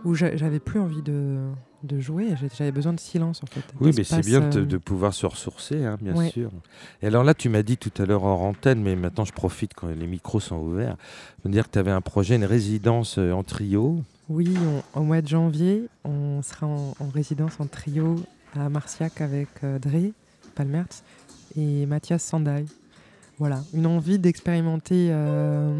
[0.04, 1.38] où j'a- j'avais plus envie de,
[1.82, 3.60] de jouer, j'avais besoin de silence en fait.
[3.80, 6.28] Oui, mais c'est bien euh, de pouvoir se ressourcer, hein, bien Ouais.
[6.30, 6.50] sûr.
[7.02, 9.74] Et alors là, tu m'as dit tout à l'heure hors antenne, mais maintenant je profite
[9.74, 10.96] quand les micros sont ouverts,
[11.44, 14.02] de me dire que tu avais un projet, une résidence euh, en trio.
[14.28, 14.54] Oui,
[14.94, 18.16] on- au mois de janvier, on sera en, en résidence en trio
[18.58, 20.12] à Marciac avec euh, Dre
[20.54, 21.02] Palmertz
[21.56, 22.64] et Mathias Sandai.
[23.38, 25.78] Voilà, une envie d'expérimenter, euh,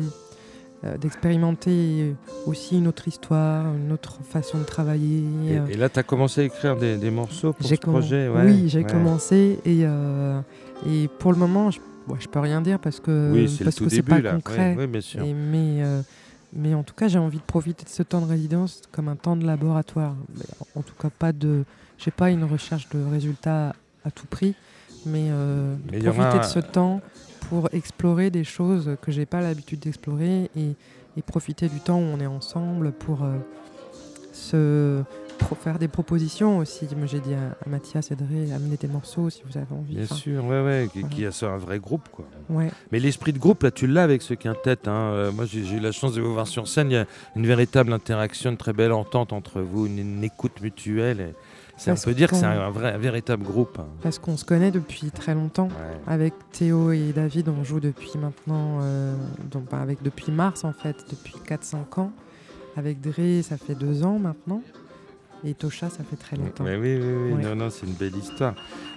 [0.85, 2.15] euh, d'expérimenter
[2.47, 5.23] aussi une autre histoire, une autre façon de travailler.
[5.49, 8.43] Et, et là, tu as commencé à écrire des, des morceaux pour ce projet ouais,
[8.45, 8.91] oui, j'ai ouais.
[8.91, 10.39] commencé et, euh,
[10.87, 13.89] et pour le moment, je, ouais, je peux rien dire parce que Oui, parce que
[13.89, 14.35] c'est pas là.
[14.35, 14.75] concret.
[14.77, 15.23] Oui, oui, bien sûr.
[15.23, 16.03] Et mais, euh,
[16.53, 19.17] mais en tout cas, j'ai envie de profiter de ce temps de résidence comme un
[19.17, 20.15] temps de laboratoire.
[20.37, 21.65] Mais en tout cas, pas de,
[21.99, 24.55] j'ai pas une recherche de résultats à tout prix,
[25.05, 27.01] mais, euh, Mais profiter de ce temps
[27.49, 30.75] pour explorer des choses que j'ai pas l'habitude d'explorer et,
[31.17, 33.37] et profiter du temps où on est ensemble pour euh,
[34.33, 35.03] se
[35.63, 36.89] faire des propositions aussi.
[37.07, 38.15] J'ai dit à, à Mathias et
[38.53, 39.95] amenez des morceaux si vous avez envie.
[39.95, 41.15] Bien Enfin, sûr, ouais, ouais, qui, voilà.
[41.15, 42.25] qui a ça, un vrai groupe, quoi.
[42.51, 42.71] ouais.
[42.91, 44.89] Mais l'esprit de groupe, là, tu l'as avec ce quintet.
[44.89, 44.91] Hein.
[44.93, 46.91] Euh, moi, j'ai j'ai eu la chance de vous voir sur scène.
[46.91, 47.07] Il y a
[47.37, 51.21] une véritable interaction, une très belle entente entre vous, une, une écoute mutuelle.
[51.21, 51.35] et
[51.77, 53.79] c'est- on peut dire que c'est un, vrai, un véritable groupe.
[53.79, 53.87] hein.
[54.03, 55.69] Parce qu'on se connaît depuis très longtemps.
[55.69, 56.01] Ouais.
[56.07, 59.15] Avec Théo et David, on joue depuis maintenant, euh,
[59.51, 62.13] donc, bah, avec depuis mars en fait, depuis 4-5 ans.
[62.77, 64.63] Avec Dre, ça fait 2 ans maintenant.
[65.49, 66.65] Et Tosha, ça fait très longtemps.
[66.65, 67.33] Mais oui, oui, oui.
[67.35, 67.43] Ouais.
[67.43, 68.55] Non, non, c'est une belle histoire.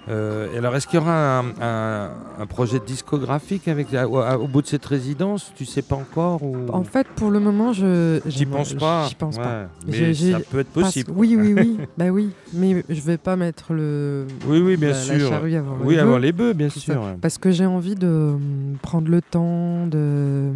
[0.08, 2.10] Euh, et alors, est-ce qu'il y aura un, un-
[2.40, 5.52] un projet discographique avec, au, bout de cette résidence?
[5.54, 6.56] Tu sais pas encore ou...
[6.72, 8.20] En fait, pour le moment, je.
[8.26, 9.06] J'y pense pas?
[9.08, 9.68] J'y pense Ouais, pas.
[9.86, 11.12] Mais ça peut être Parce- possible.
[11.14, 11.78] Oui, oui, oui.
[11.98, 12.30] bah oui.
[12.52, 14.26] Mais je vais pas mettre le.
[14.48, 15.28] Oui, oui, bien la, la sûr.
[15.28, 16.02] charrue avant oui, bœuf.
[16.02, 16.80] avant les bœufs, bien ça.
[16.80, 17.00] sûr.
[17.22, 20.50] Parce que j'ai envie de hum, prendre le temps, de,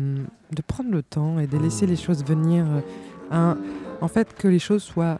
[0.51, 1.91] de prendre le temps et de laisser Mm.
[1.91, 2.65] les choses venir.
[2.65, 2.81] euh,
[3.31, 3.57] un-
[4.01, 5.19] en fait, que les choses soient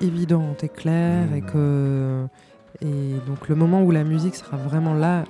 [0.00, 1.46] évidentes et claires et Mm.
[1.46, 2.26] que.
[2.80, 5.24] Et donc, le moment où la musique sera vraiment là,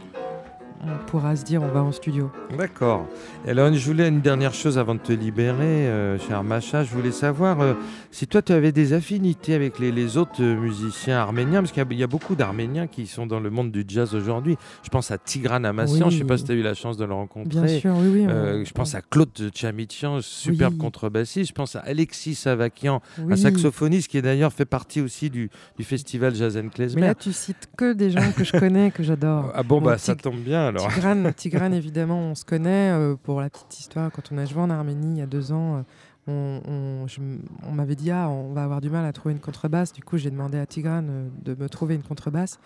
[0.85, 2.31] on pourra se dire on va en studio.
[2.59, 3.07] D'accord.
[3.47, 6.83] Alors, je voulais une dernière chose avant de te libérer, euh, cher Macha.
[6.85, 7.75] Je voulais savoir euh,
[8.11, 11.83] si toi, tu avais des affinités avec les, les autres euh, musiciens arméniens, parce qu'il
[11.83, 14.57] y a- il y, a beaucoup d'Arméniens qui sont dans le monde du jazz aujourd'hui.
[14.83, 16.11] Je pense à Tigran Amassian, Oui.
[16.11, 17.61] je ne sais pas si tu as eu la chance de le rencontrer.
[17.61, 18.65] Bien sûr, oui, oui.
[18.65, 20.79] je pense à Claude Chamichian, superbe Oui.
[20.81, 21.49] contrebassiste.
[21.51, 25.85] Je pense à Alexis Savakian, un saxophoniste qui est d'ailleurs fait partie aussi du, du
[25.85, 27.01] festival Jazz and Mais Klezmer.
[27.03, 29.53] là, tu cites que des gens que je connais, que j'adore.
[29.55, 30.93] Ah bon, Bon, bah ça tombe bien alors.
[30.93, 32.93] Tigrane, Tigrane, évidemment, on se connaît.
[32.93, 35.53] euh, pour la petite histoire, quand on a joué en Arménie il y a deux
[35.53, 35.85] ans,
[36.29, 39.93] euh, on, m'avait dit ah, on va avoir du mal à trouver une contrebasse.
[39.93, 42.59] Du coup, j'ai demandé à Tigrane euh, de me trouver une contrebasse.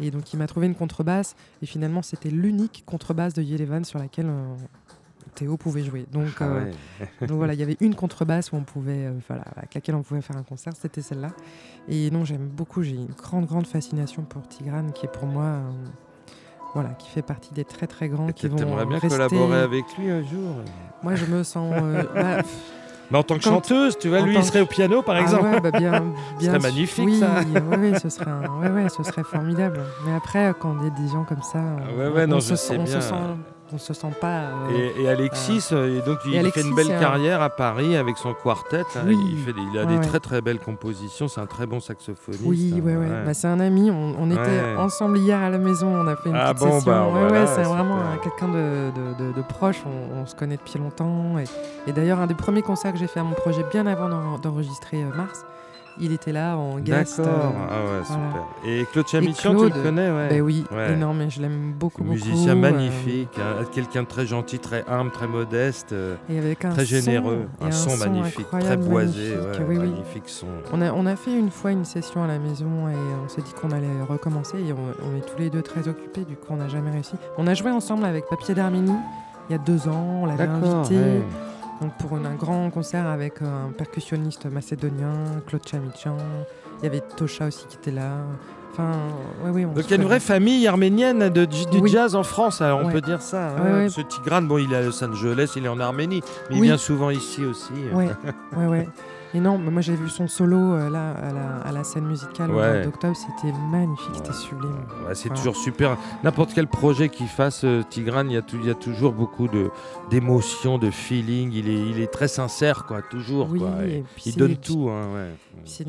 [0.00, 1.36] Et donc, il m'a trouvé une contrebasse.
[1.62, 4.30] Et finalement, c'était l'unique contrebasse de Yerevan sur laquelle
[5.36, 6.06] Théo pouvait jouer.
[6.10, 6.72] Donc, Ah euh,
[7.20, 10.02] donc voilà, il y avait une contrebasse où on pouvait, euh, voilà, avec laquelle on
[10.02, 11.32] pouvait faire un concert, c'était celle-là.
[11.88, 15.44] Et non, j'aime beaucoup, j'ai une grande, grande fascination pour Tigrane, qui est pour moi,
[15.44, 15.70] euh,
[16.76, 19.84] voilà, qui fait partie des très, très grands Et qui vont bien rester- collaborer avec
[19.96, 20.56] lui un jour
[21.02, 21.72] Moi, je me sens.
[21.74, 22.42] euh, bah,
[23.10, 25.14] Mais en tant que Quand- chanteuse, tu vois, en lui, il serait au piano, par
[25.14, 25.44] ah exemple.
[25.46, 26.02] ouais, bah bien,
[26.38, 27.28] bien serait magnifique, oui, ça.
[27.46, 29.80] Oui, oui, ce serait, un- ouais, ouais, ce serait formidable.
[30.04, 32.26] Mais après, quand il y a des gens comme ça, Ah ouais, on, ouais, on
[32.26, 33.00] non, se, je sent- sais on bien.
[33.00, 33.14] se sent,
[33.72, 34.26] on se sent pas.
[34.40, 37.50] euh, Et, et Alexis, euh, et donc il Et fait Alexis, une belle carrière à
[37.50, 38.82] Paris avec son quartet.
[38.96, 39.00] hein.
[39.08, 40.06] Il, fait des- il a Ouais, des ouais.
[40.06, 41.28] très très belles compositions.
[41.28, 42.42] C'est un très bon saxophoniste.
[42.44, 43.24] Oui, hein, ouais.
[43.26, 43.90] Bah, c'est un ami.
[43.90, 45.88] On, on était ensemble hier à la maison.
[45.88, 46.90] On a fait une Ah petite bon, session.
[46.92, 48.90] bah, voilà, c'est vraiment euh, quelqu'un de,
[49.24, 49.82] de- de- de proche.
[49.86, 51.36] On, on se connaît depuis longtemps.
[51.86, 54.38] Et, d'ailleurs, un des premiers concerts que j'ai fait à mon projet, bien avant d'en-
[54.38, 55.44] d'enregistrer euh, Mars,
[56.00, 57.18] il était là en guest.
[57.20, 57.34] D'accord.
[57.34, 58.04] euh, ah ouais, voilà.
[58.04, 58.46] super.
[58.70, 60.28] Et Claude Chamichan, tu le connais, ouais.
[60.28, 60.92] Ben oui, Ouais.
[60.92, 62.14] énorme, je l'aime beaucoup, beaucoup.
[62.14, 66.64] Musicien euh, magnifique, hein, quelqu'un de très gentil, très humble, très modeste, euh, et avec
[66.64, 69.88] un très son- généreux, un, son, magnifique, très boisé, magnifique, ouais, oui, oui.
[69.90, 70.46] magnifique son.
[70.72, 73.42] On a, on a fait une fois une session à la maison et on s'est
[73.42, 74.76] dit qu'on allait recommencer et on,
[75.12, 77.14] on est tous les deux très occupés, du coup on n'a jamais réussi.
[77.38, 78.92] On a joué ensemble avec Papier d'Arménie
[79.48, 80.96] il y a deux ans, on l'avait invité.
[81.80, 85.12] Donc pour un grand concert avec un percussionniste macédonien,
[85.46, 86.16] Claude Chamichan,
[86.80, 88.12] il y avait Tosha aussi qui était là.
[88.72, 88.92] Enfin,
[89.52, 89.64] oui.
[89.64, 91.90] on Donc il y a une vraie famille arménienne de, du Oui.
[91.90, 92.92] jazz en France, alors on Ouais.
[92.92, 93.48] peut dire ça.
[93.56, 93.62] hein.
[93.64, 93.88] Ouais, ouais.
[93.88, 96.76] Ce Tigran, bon, il est à Los Angeles, il est en Arménie, mais il vient
[96.76, 97.72] souvent ici aussi.
[97.94, 98.10] Ouais,
[98.56, 98.88] ouais, ouais.
[99.36, 102.06] Et non, mais moi j'ai vu son solo euh, là à la, à la scène
[102.06, 102.72] musicale au Ouais.
[102.72, 104.72] mois d'octobre, c'était magnifique, c'était sublime.
[105.06, 105.98] Ouais, c'est toujours super.
[106.24, 109.68] N'importe quel projet qu'il fasse, euh, Tigran, il y, a y toujours beaucoup de
[110.08, 111.52] d'émotions, de feeling.
[111.52, 113.48] Il est, il est très sincère, quoi, toujours.
[113.50, 113.84] Oui, quoi.
[113.84, 114.88] Et et puis il donne tout.
[114.88, 115.26] Hein,
[115.66, 115.86] C'est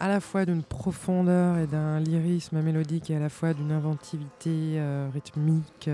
[0.00, 4.50] à la fois d'une profondeur et d'un lyrisme mélodique et à la fois d'une inventivité
[4.80, 5.88] euh, rythmique.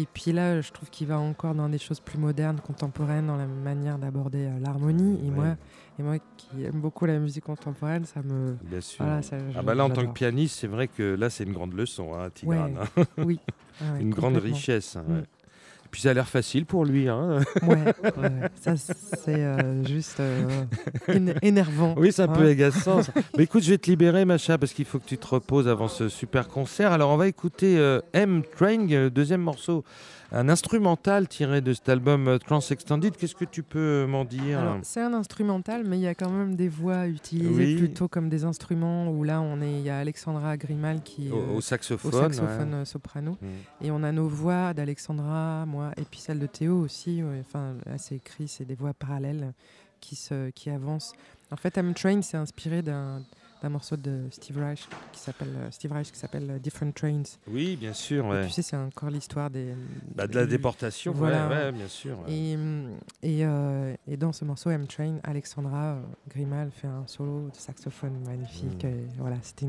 [0.00, 3.36] Et puis là, je trouve qu'il va encore dans des choses plus modernes, contemporaines, dans
[3.36, 5.18] la manière d'aborder euh, l'harmonie.
[5.26, 5.36] Et, Ouais.
[5.36, 5.56] moi,
[5.98, 8.56] et moi qui aime beaucoup la musique contemporaine, ça me.
[8.62, 9.04] Bien sûr.
[9.04, 11.52] Voilà, ça, ah bah là, en tant que pianiste, c'est vrai que là, c'est une
[11.52, 12.54] grande leçon, hein, Tigran.
[12.66, 12.74] Ouais.
[12.96, 13.04] hein.
[13.24, 13.40] Oui.
[13.80, 14.96] Ah ouais, une grande richesse.
[14.96, 15.22] hein, Mm.
[15.90, 17.08] Puis ça a l'air facile pour lui.
[17.08, 17.40] Hein.
[17.62, 17.78] Ouais,
[18.60, 20.64] ça c'est euh, juste euh,
[21.08, 21.94] éne- énervant.
[21.96, 23.02] Oui, c'est un peu agaçant.
[23.02, 23.12] ça.
[23.36, 25.88] Mais écoute, je vais te libérer, Macha, parce qu'il faut que tu te reposes avant
[25.88, 26.92] ce super concert.
[26.92, 29.84] Alors, on va écouter euh, M Train, deuxième morceau,
[30.30, 33.16] un instrumental tiré de cet album euh, Trans Extended.
[33.16, 34.78] Qu'est-ce que tu peux m'en dire?
[34.82, 37.76] C'est un instrumental, mais il y a quand même des voix utilisées Oui.
[37.76, 39.08] plutôt comme des instruments.
[39.10, 42.14] Où là, on est, il y a Alexandra Grimal qui est au, euh, au saxophone.
[42.14, 42.80] au saxophone ouais.
[42.80, 43.84] euh, soprano, Mm.
[43.86, 47.22] et on a nos voix d'Alexandra, moi, et puis celle de Théo aussi.
[47.22, 47.40] ouais.
[47.46, 49.52] Enfin, c'est écrit, c'est des voix parallèles
[50.00, 51.12] qui se, qui avancent.
[51.50, 53.22] En fait, M Train, c'est inspiré d'un
[53.62, 57.22] d'un morceau de Steve Reich qui s'appelle euh, Steve Reich qui s'appelle euh, Different Trains.
[57.48, 58.34] Oui, bien sûr.
[58.36, 59.74] Et tu sais, c'est encore l'histoire des
[60.14, 61.48] Bah, de la du- déportation, Voilà.
[61.48, 62.18] ouais, bien sûr.
[62.28, 62.52] Et,
[63.22, 68.18] et, euh, et dans ce morceau M-Train, Alexandra euh, Grimal fait un solo de saxophone
[68.26, 68.84] magnifique.
[68.84, 68.88] Mm.
[68.88, 69.66] Et voilà, c'était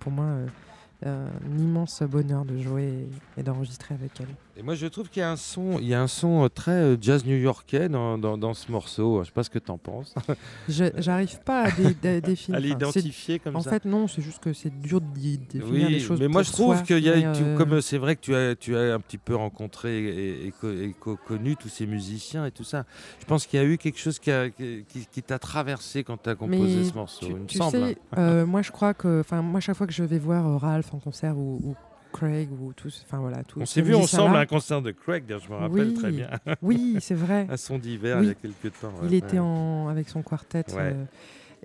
[0.00, 4.53] pour moi euh, un immense bonheur de jouer et, et d'enregistrer avec elle.
[4.56, 6.48] Et moi, je trouve qu'il y a un son, il y a un son euh,
[6.48, 9.20] très euh, jazz new-yorkais dans, dans, dans ce morceau.
[9.22, 10.14] Je sais pas ce que tu en penses.
[10.68, 12.58] Je J'arrive pas à dé- dé- définir.
[12.58, 13.70] à l'identifier comme c'est- En ça.
[13.70, 16.20] fait, non, c'est juste que c'est dur de définir les Oui, choses.
[16.20, 18.14] mais moi pour je trouve soi, qu'il y a, mais, tu- euh, comme c'est vrai
[18.14, 21.56] que tu as, tu as un petit peu rencontré et, et co- et co- connu
[21.56, 22.84] tous ces musiciens et tout ça.
[23.18, 26.04] Je pense qu'il y a eu quelque chose qui, a- qui, qui- qui t'a traversé
[26.04, 27.26] quand tu as composé Mais ce morceau.
[27.26, 27.76] tu, il me tu semble.
[27.76, 27.88] hein.
[27.88, 30.56] sais, euh, moi je crois que, enfin moi chaque fois que je vais voir euh,
[30.58, 31.74] Ralph en concert ou, ou
[32.14, 33.60] Craig ou tous, enfin voilà, tous.
[33.60, 35.94] On s'est vu ensemble à un concert de Craig, je me rappelle Oui.
[35.94, 36.30] très bien,
[36.62, 37.46] Oui, c'est vrai.
[37.50, 38.24] un son d'hiver Oui.
[38.26, 38.92] il y a quelques temps.
[39.04, 40.64] Il était en, avec son quartet.
[40.72, 40.92] Ouais.
[40.94, 41.04] euh,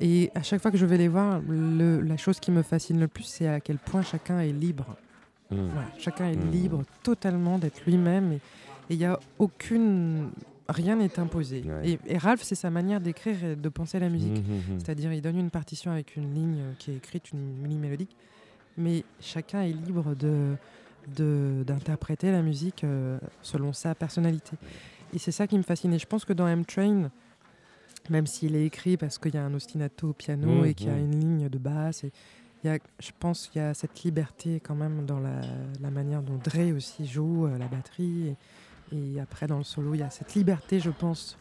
[0.02, 3.00] et à chaque fois que je vais les voir, le- la chose qui me fascine
[3.00, 4.96] le plus, c'est à quel point chacun est libre.
[5.52, 5.56] Mm.
[5.74, 6.52] Voilà, chacun est Mm.
[6.52, 8.34] libre totalement d'être lui-même.
[8.34, 8.40] Et
[8.90, 10.30] il n'y a aucune.
[10.70, 11.64] Rien n'est imposé.
[11.66, 11.92] Ouais.
[12.08, 14.38] Et, et Ralph, c'est sa manière d'écrire et de penser la musique.
[14.38, 14.80] Mhm, mhm.
[14.80, 18.16] C'est-à-dire, il donne une partition avec une ligne euh, qui est écrite, une ligne mélodique,
[18.80, 20.56] mais chacun est libre de
[21.08, 24.58] d'interpréter la musique euh, selon sa personnalité.
[25.14, 25.94] Et c'est ça qui me fascine.
[25.94, 27.10] Et je pense que dans M-Train,
[28.10, 30.88] même s'il est écrit parce qu'il y a un ostinato au piano Mmh, et qu'il
[30.88, 31.00] y a mmh.
[31.00, 32.12] une ligne de basse, et
[32.64, 35.42] il y a, je pense qu'il y a cette liberté quand même dans la,
[35.82, 38.36] la manière dont Dre aussi joue euh, la batterie.
[38.92, 41.38] Et, et après, dans le solo, il y a cette liberté, je pense.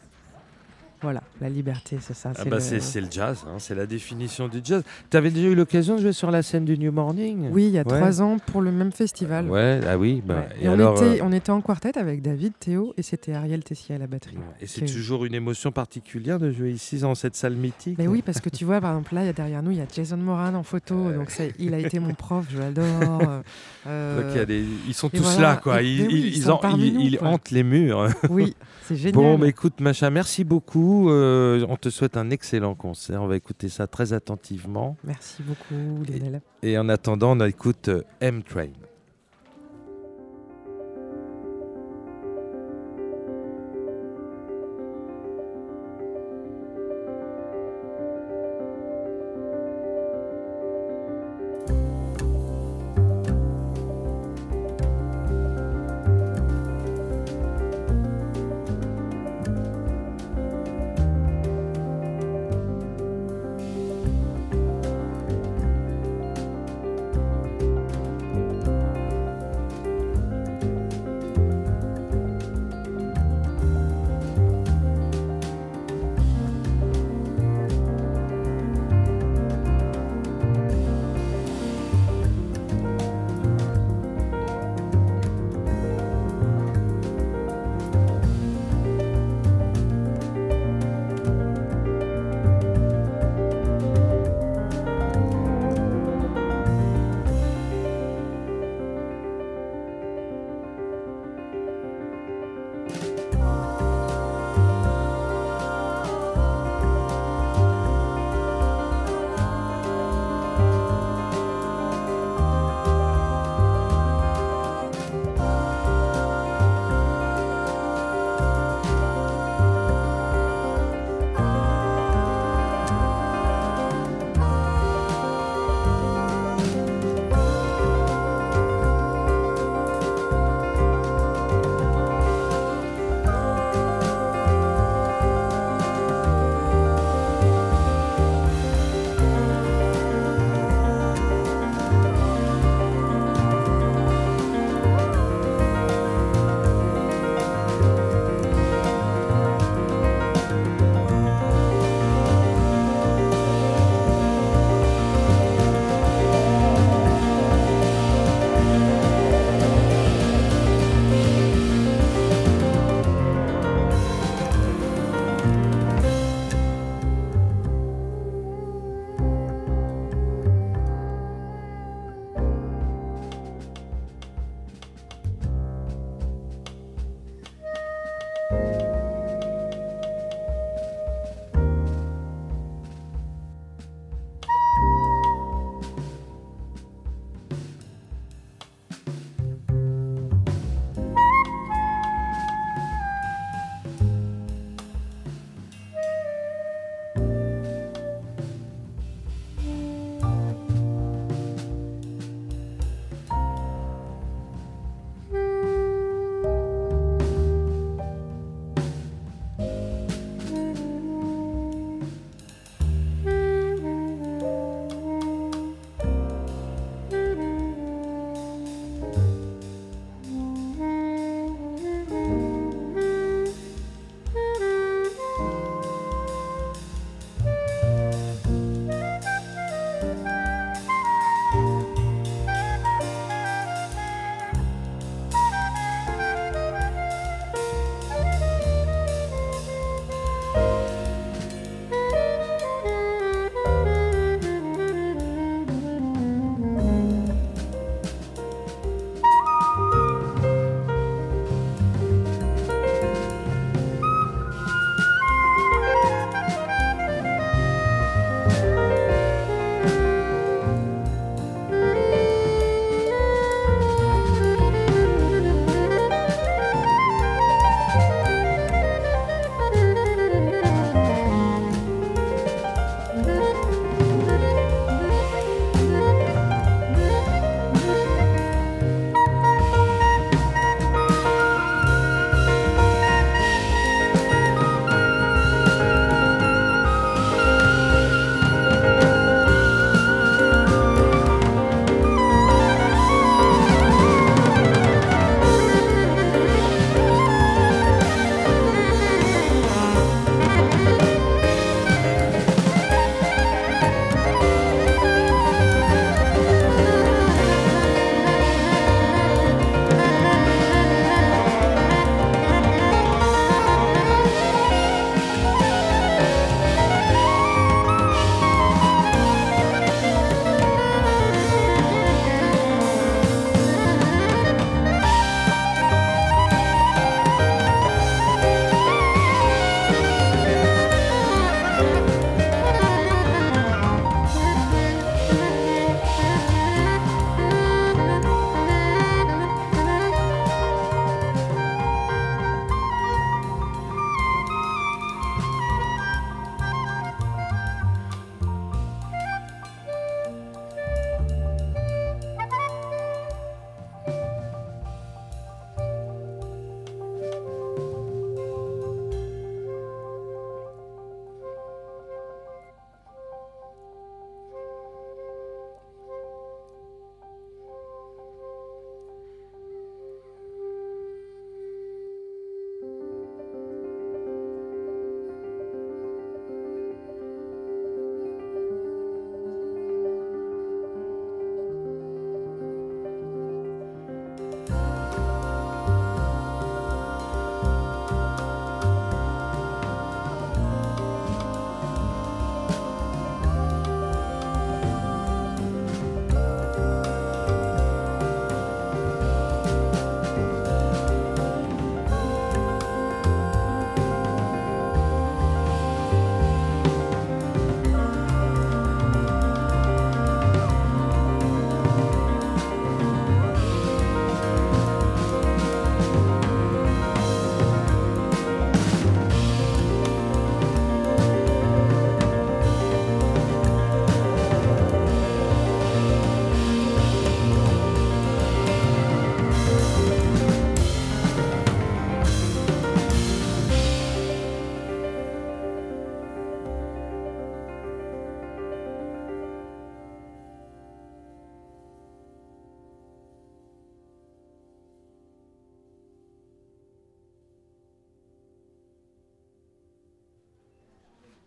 [1.01, 2.31] Voilà, la liberté, c'est ça.
[2.35, 4.83] Ah c'est bah le- c'est c'est le jazz, hein, c'est la définition du jazz.
[5.09, 7.47] Tu avais déjà eu l'occasion de jouer sur la scène du New Morning?
[7.51, 7.97] Oui, il y a Ouais.
[7.97, 9.49] trois ans pour le même festival.
[9.49, 10.21] Ouais, ah oui.
[10.25, 10.47] Bah, Ouais.
[10.59, 13.33] Et, Et, on, alors, était, euh, on était en quartet avec David, Théo et c'était
[13.33, 14.35] Ariel Tessier à la batterie.
[14.61, 17.97] et c'est toujours une émotion particulière de jouer ici dans cette salle mythique.
[17.97, 19.81] Mais oui, parce que tu vois, par exemple, là, y a derrière nous, il y
[19.81, 21.11] a Jason Moran en photo.
[21.13, 23.41] Donc, c'est- il a été mon prof, je l'adore.
[23.87, 25.41] Euh, Donc, des- Ils sont et tous voilà.
[25.41, 25.81] là, quoi.
[25.81, 27.27] Et- Ils, oui, ils- ils ils sont en- parmi ils- nous, ils quoi.
[27.29, 28.07] hantent les murs.
[28.29, 28.53] Oui,
[28.89, 29.13] c'est génial.
[29.13, 31.11] Bon, mais écoute, Macha, merci beaucoup.
[31.11, 33.21] Euh, on te souhaite un excellent concert.
[33.21, 34.97] On va écouter ça très attentivement.
[35.03, 36.41] Merci beaucoup, Lionel.
[36.63, 38.71] Et en attendant, on écoute euh, M-Train.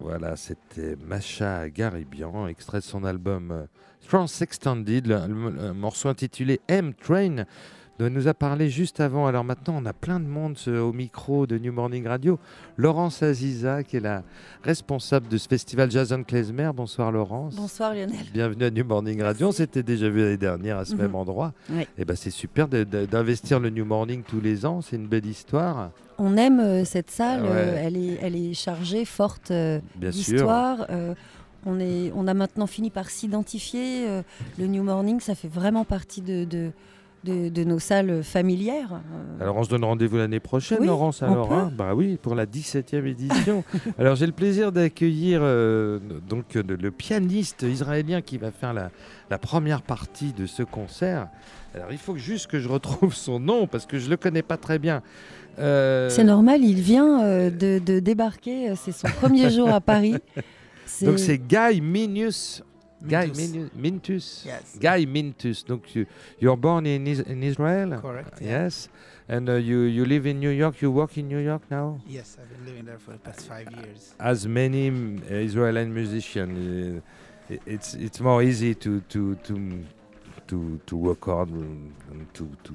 [0.02, 3.66] Voilà, c'était Macha Garibian, extrait de son album euh,
[4.08, 7.44] Trans Extended, le, morceau intitulé M-Train,
[7.98, 9.26] dont elle nous a parlé juste avant.
[9.26, 12.38] Alors maintenant, on a plein de monde au micro de New Morning Radio.
[12.76, 14.22] Laurence Aziza, qui est la
[14.62, 16.70] responsable de ce festival Jason Klezmer.
[16.74, 17.54] Bonsoir Laurence.
[17.56, 18.16] Bonsoir Lionel.
[18.32, 19.48] Bienvenue à New Morning Radio.
[19.48, 21.00] On s'était déjà vu l'année dernière à ce Mhm.
[21.02, 21.52] même endroit.
[21.70, 21.86] Oui.
[21.98, 24.80] Et ben c'est super d'investir le New Morning tous les ans.
[24.80, 27.48] C'est une belle histoire, On aime euh, cette salle, Ouais.
[27.50, 30.86] euh, elle, est, elle est chargée, forte euh, d'histoire.
[31.66, 34.08] on, est, on a maintenant fini par s'identifier.
[34.08, 34.22] euh,
[34.58, 36.70] le New Morning, ça fait vraiment partie de, de,
[37.24, 38.92] de- de nos salles familières.
[38.94, 39.42] euh.
[39.42, 41.72] Alors on se donne rendez-vous l'année prochaine, Oui, Laurence, alors hein?
[41.76, 43.64] Bah oui, pour la 17e édition.
[43.98, 45.98] alors j'ai le plaisir d'accueillir euh,
[46.28, 48.90] donc euh, le pianiste israélien qui va faire la,
[49.30, 51.28] la première partie de ce concert.
[51.74, 54.56] Alors il faut juste que je retrouve son nom parce que je le connais pas
[54.56, 55.02] très bien.
[55.58, 60.14] Euh, C'est normal, il vient euh, de, de débarquer, c'est son premier jour à Paris.
[61.02, 61.80] donc c'est Guy
[63.08, 63.54] Guy Mintus.
[63.54, 63.70] Minus.
[63.74, 64.44] Mintus.
[64.46, 64.78] Yes.
[64.80, 65.62] Guy Mintus.
[65.64, 66.06] Donc you,
[66.38, 68.00] you're born in, Is- in Israel.
[68.00, 68.40] Correct.
[68.40, 68.64] yeah.
[68.64, 68.88] Yes.
[69.28, 70.82] And uh, you, you live in New York.
[70.82, 72.00] You work in New York now.
[72.06, 74.14] Yes, I've been living there for the past five years.
[74.18, 77.02] as many mm, Israeli musicians,
[77.50, 79.84] uh, it's it's more easy to to to
[80.48, 81.92] to to record and
[82.34, 82.74] to to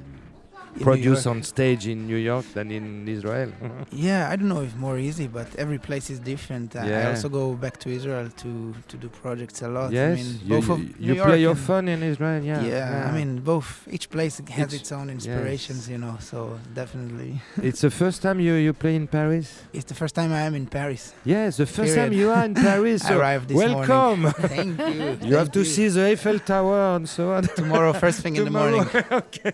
[0.82, 3.52] produce on stage in New York than in Israel.
[4.08, 6.76] Yeah, I don't know if more easy, but every place is different.
[6.76, 8.52] Uh, I also go back to Israel to
[8.90, 9.88] to do projects a lot.
[9.92, 12.42] I yes, mean, you, both you, you play your fun in Israel.
[12.52, 13.70] Yeah, Yeah, I mean, both.
[13.96, 16.16] Each place has It's- its own inspirations, you know.
[16.32, 16.38] So
[16.82, 17.32] definitely,
[17.70, 19.48] it's the first time you you play in Paris.
[19.78, 21.02] it's the first time I am in Paris.
[21.36, 23.00] Yes, the first time you are in Paris.
[23.06, 23.78] I so arrived this morning.
[23.78, 24.22] welcome.
[24.56, 25.30] Thank you.
[25.30, 27.44] you have thank to see the Eiffel Tower and so on.
[27.62, 28.86] tomorrow first thing in the morning.
[29.24, 29.54] okay.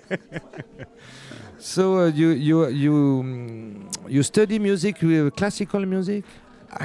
[1.64, 2.94] So uh, you you you
[3.24, 6.24] mm, you study music, uh, classical music?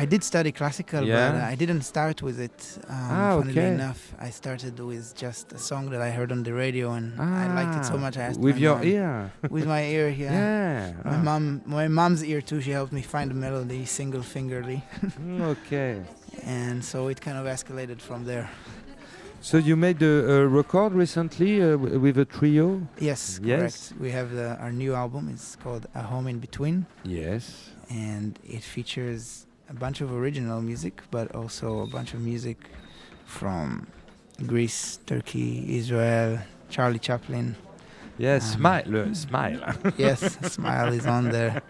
[0.02, 1.46] I did study classical, but Yeah.
[1.46, 2.58] uh, I didn't start with it.
[2.90, 3.72] Um, Ah, funnily okay.
[3.80, 7.46] enough, I started with just a song that I heard on the radio, and I
[7.58, 8.16] liked it so Ah, much.
[8.18, 8.84] I asked with your mom.
[8.86, 9.12] ear.
[9.56, 10.32] With my ear, yeah.
[10.40, 10.92] Yeah.
[11.12, 11.22] My Ah.
[11.28, 11.44] mom,
[11.78, 12.60] my mom's ear too.
[12.60, 14.80] She helped me find the melody single fingerly,
[15.18, 15.92] Mm, okay.
[16.44, 18.46] and so it kind of escalated from there.
[19.40, 22.86] So you made a, a record recently uh, with a trio.
[22.98, 23.88] Yes, Yes.
[23.88, 24.00] correct.
[24.00, 25.28] We have the, our new album.
[25.32, 27.70] It's called A Home in Between, Yes.
[27.88, 32.58] and it features a bunch of original music, but also a bunch of music
[33.26, 33.86] from
[34.46, 37.54] Greece, Turkey, Israel, Charlie Chaplin.
[38.18, 38.54] Yes.
[38.54, 38.96] Um, smile.
[38.96, 39.74] uh, smile.
[39.96, 41.62] Yes, Smile is on there.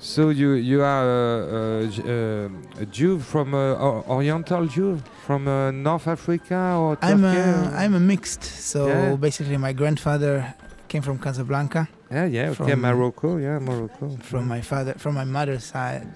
[0.00, 5.70] So you you are uh, uh, uh, a Jew from uh, Oriental Jew from uh,
[5.70, 7.12] North Africa or Turkey?
[7.12, 8.44] I'm a, I'm a mixed.
[8.44, 9.16] So Yeah.
[9.16, 10.54] basically, my grandfather
[10.88, 11.88] came from Casablanca.
[12.10, 16.06] yeah yeah okay from- Morocco yeah Morocco From my father, from my mother's side.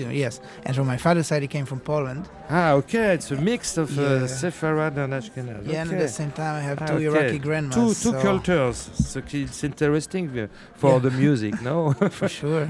[0.00, 0.40] Yes.
[0.64, 2.22] And from my father's side, he came from Poland.
[2.50, 4.26] ah okay it's a mix of uh, Yeah.
[4.40, 7.04] Sepharad and Ashkenaz Yeah, and at the same time, I have Ah, two okay.
[7.10, 7.74] Iraqi grandmas.
[7.76, 8.78] two two so cultures
[9.10, 10.46] so it's interesting uh,
[10.80, 11.02] for Yeah.
[11.06, 11.76] the music no
[12.18, 12.64] For sure.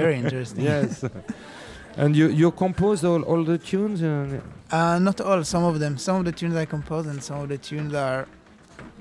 [0.00, 0.62] Very interesting.
[0.72, 0.90] yes
[2.02, 4.40] and you you compose all, all the tunes uh,
[4.78, 5.94] Uh, not all, some of them.
[6.06, 8.20] Some of the tunes I compose, and some of the tunes are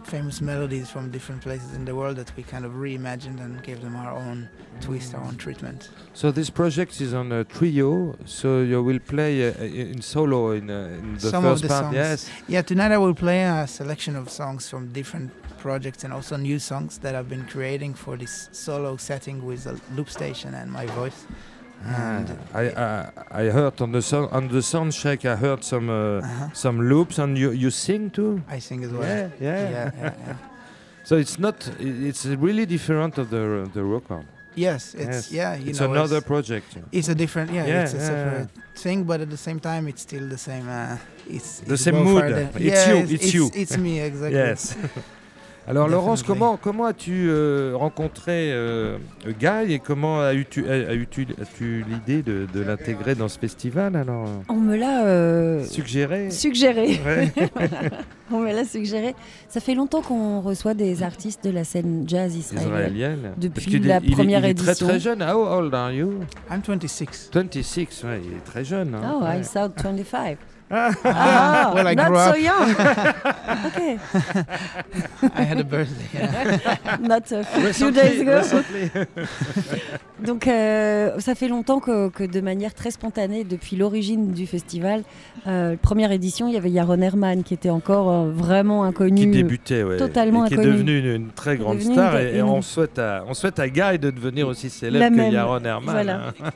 [0.05, 3.81] famous melodies from different places in the world that we kind of reimagined and gave
[3.81, 4.47] them our own
[4.81, 5.89] twist, our own treatment.
[6.13, 9.53] so this project is on a trio so you will play uh,
[9.93, 11.95] in solo in, uh, in the Some of first the part songs.
[11.95, 16.37] yes Yeah, tonight I will play a selection of songs from different projects and also
[16.37, 20.71] new songs that I've been creating for this solo setting with a loop station and
[20.71, 21.25] my voice.
[21.85, 22.63] And Ah, I,
[23.41, 26.49] I I heard on the sound on the sound check I heard some uh, uh-huh.
[26.53, 29.03] some loops and you you sing too I sing as well.
[29.07, 30.35] yeah yeah, yeah, yeah,
[31.03, 34.25] so it's not it's really different of the the record
[34.57, 35.31] Yes, it's Yes.
[35.31, 35.55] yeah.
[35.55, 37.67] You it's know, another It's, project it's a different yeah.
[37.67, 40.65] Yeah, it's a separate thing, but at the same time, it's still the same.
[40.69, 42.23] Uh, it's The it's same mood.
[42.23, 43.51] It's yeah, you, it's you.
[43.53, 44.37] It's me exactly.
[44.39, 44.75] Yes.
[45.67, 48.97] Alors Laurence, comment comment as-tu euh, rencontré euh,
[49.39, 54.25] Guy et comment as-tu as, as-tu as-tu l'idée de, de l'intégrer dans ce festival alors?
[54.27, 56.99] Euh, On me l'a euh, suggéré suggéré.
[57.03, 57.33] Ouais.
[58.31, 59.15] On me l'a suggéré.
[59.49, 62.69] Ça fait longtemps qu'on reçoit des artistes de la scène jazz israélienne.
[62.75, 64.87] israélienne Depuis la il est- première il est très édition.
[64.87, 65.23] très jeune.
[65.23, 66.19] How old are you?
[66.51, 67.31] I'm 26.
[67.33, 68.93] 26, ouais, il est très jeune.
[68.93, 69.15] hein.
[69.19, 69.39] Oh, Ouais.
[69.39, 70.37] I sound 25.
[70.71, 71.71] Ah.
[71.75, 72.39] Well, I not grew so up.
[72.39, 72.71] young.
[73.67, 73.97] okay,
[75.35, 76.05] I had a birthday.
[76.13, 76.97] yeah.
[77.01, 78.37] not a few Recently- days ago.
[78.37, 78.89] recently.
[80.25, 85.03] Donc, euh, ça fait longtemps que, que de manière très spontanée, depuis l'origine du festival,
[85.45, 89.21] euh, première édition, il y avait Yaron Herman qui était encore euh, vraiment inconnu.
[89.21, 92.15] qui débutait, ouais, totalement et qui est devenu une, une très grande star.
[92.15, 94.71] une- Et, et une- on souhaite à on souhaite à Guy de devenir aussi La
[94.71, 95.93] célèbre que même, Yaron Herman.
[95.93, 96.15] voilà.
[96.43, 96.49] hein.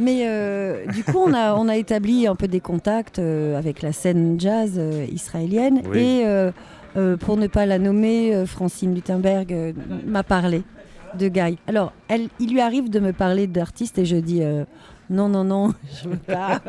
[0.00, 3.82] Mais euh, du coup, on a, on a établi un peu des contacts euh, avec
[3.82, 5.82] la scène jazz euh, israélienne.
[5.90, 6.22] Oui.
[6.22, 9.74] Et pour ne pas la nommer, Francine Luttenberg
[10.06, 10.64] m'a parlé
[11.16, 11.56] de Guy.
[11.68, 14.42] Alors, elle, il lui arrive de me parler d'artistes et je dis
[15.10, 16.60] non, non, non, je veux pas.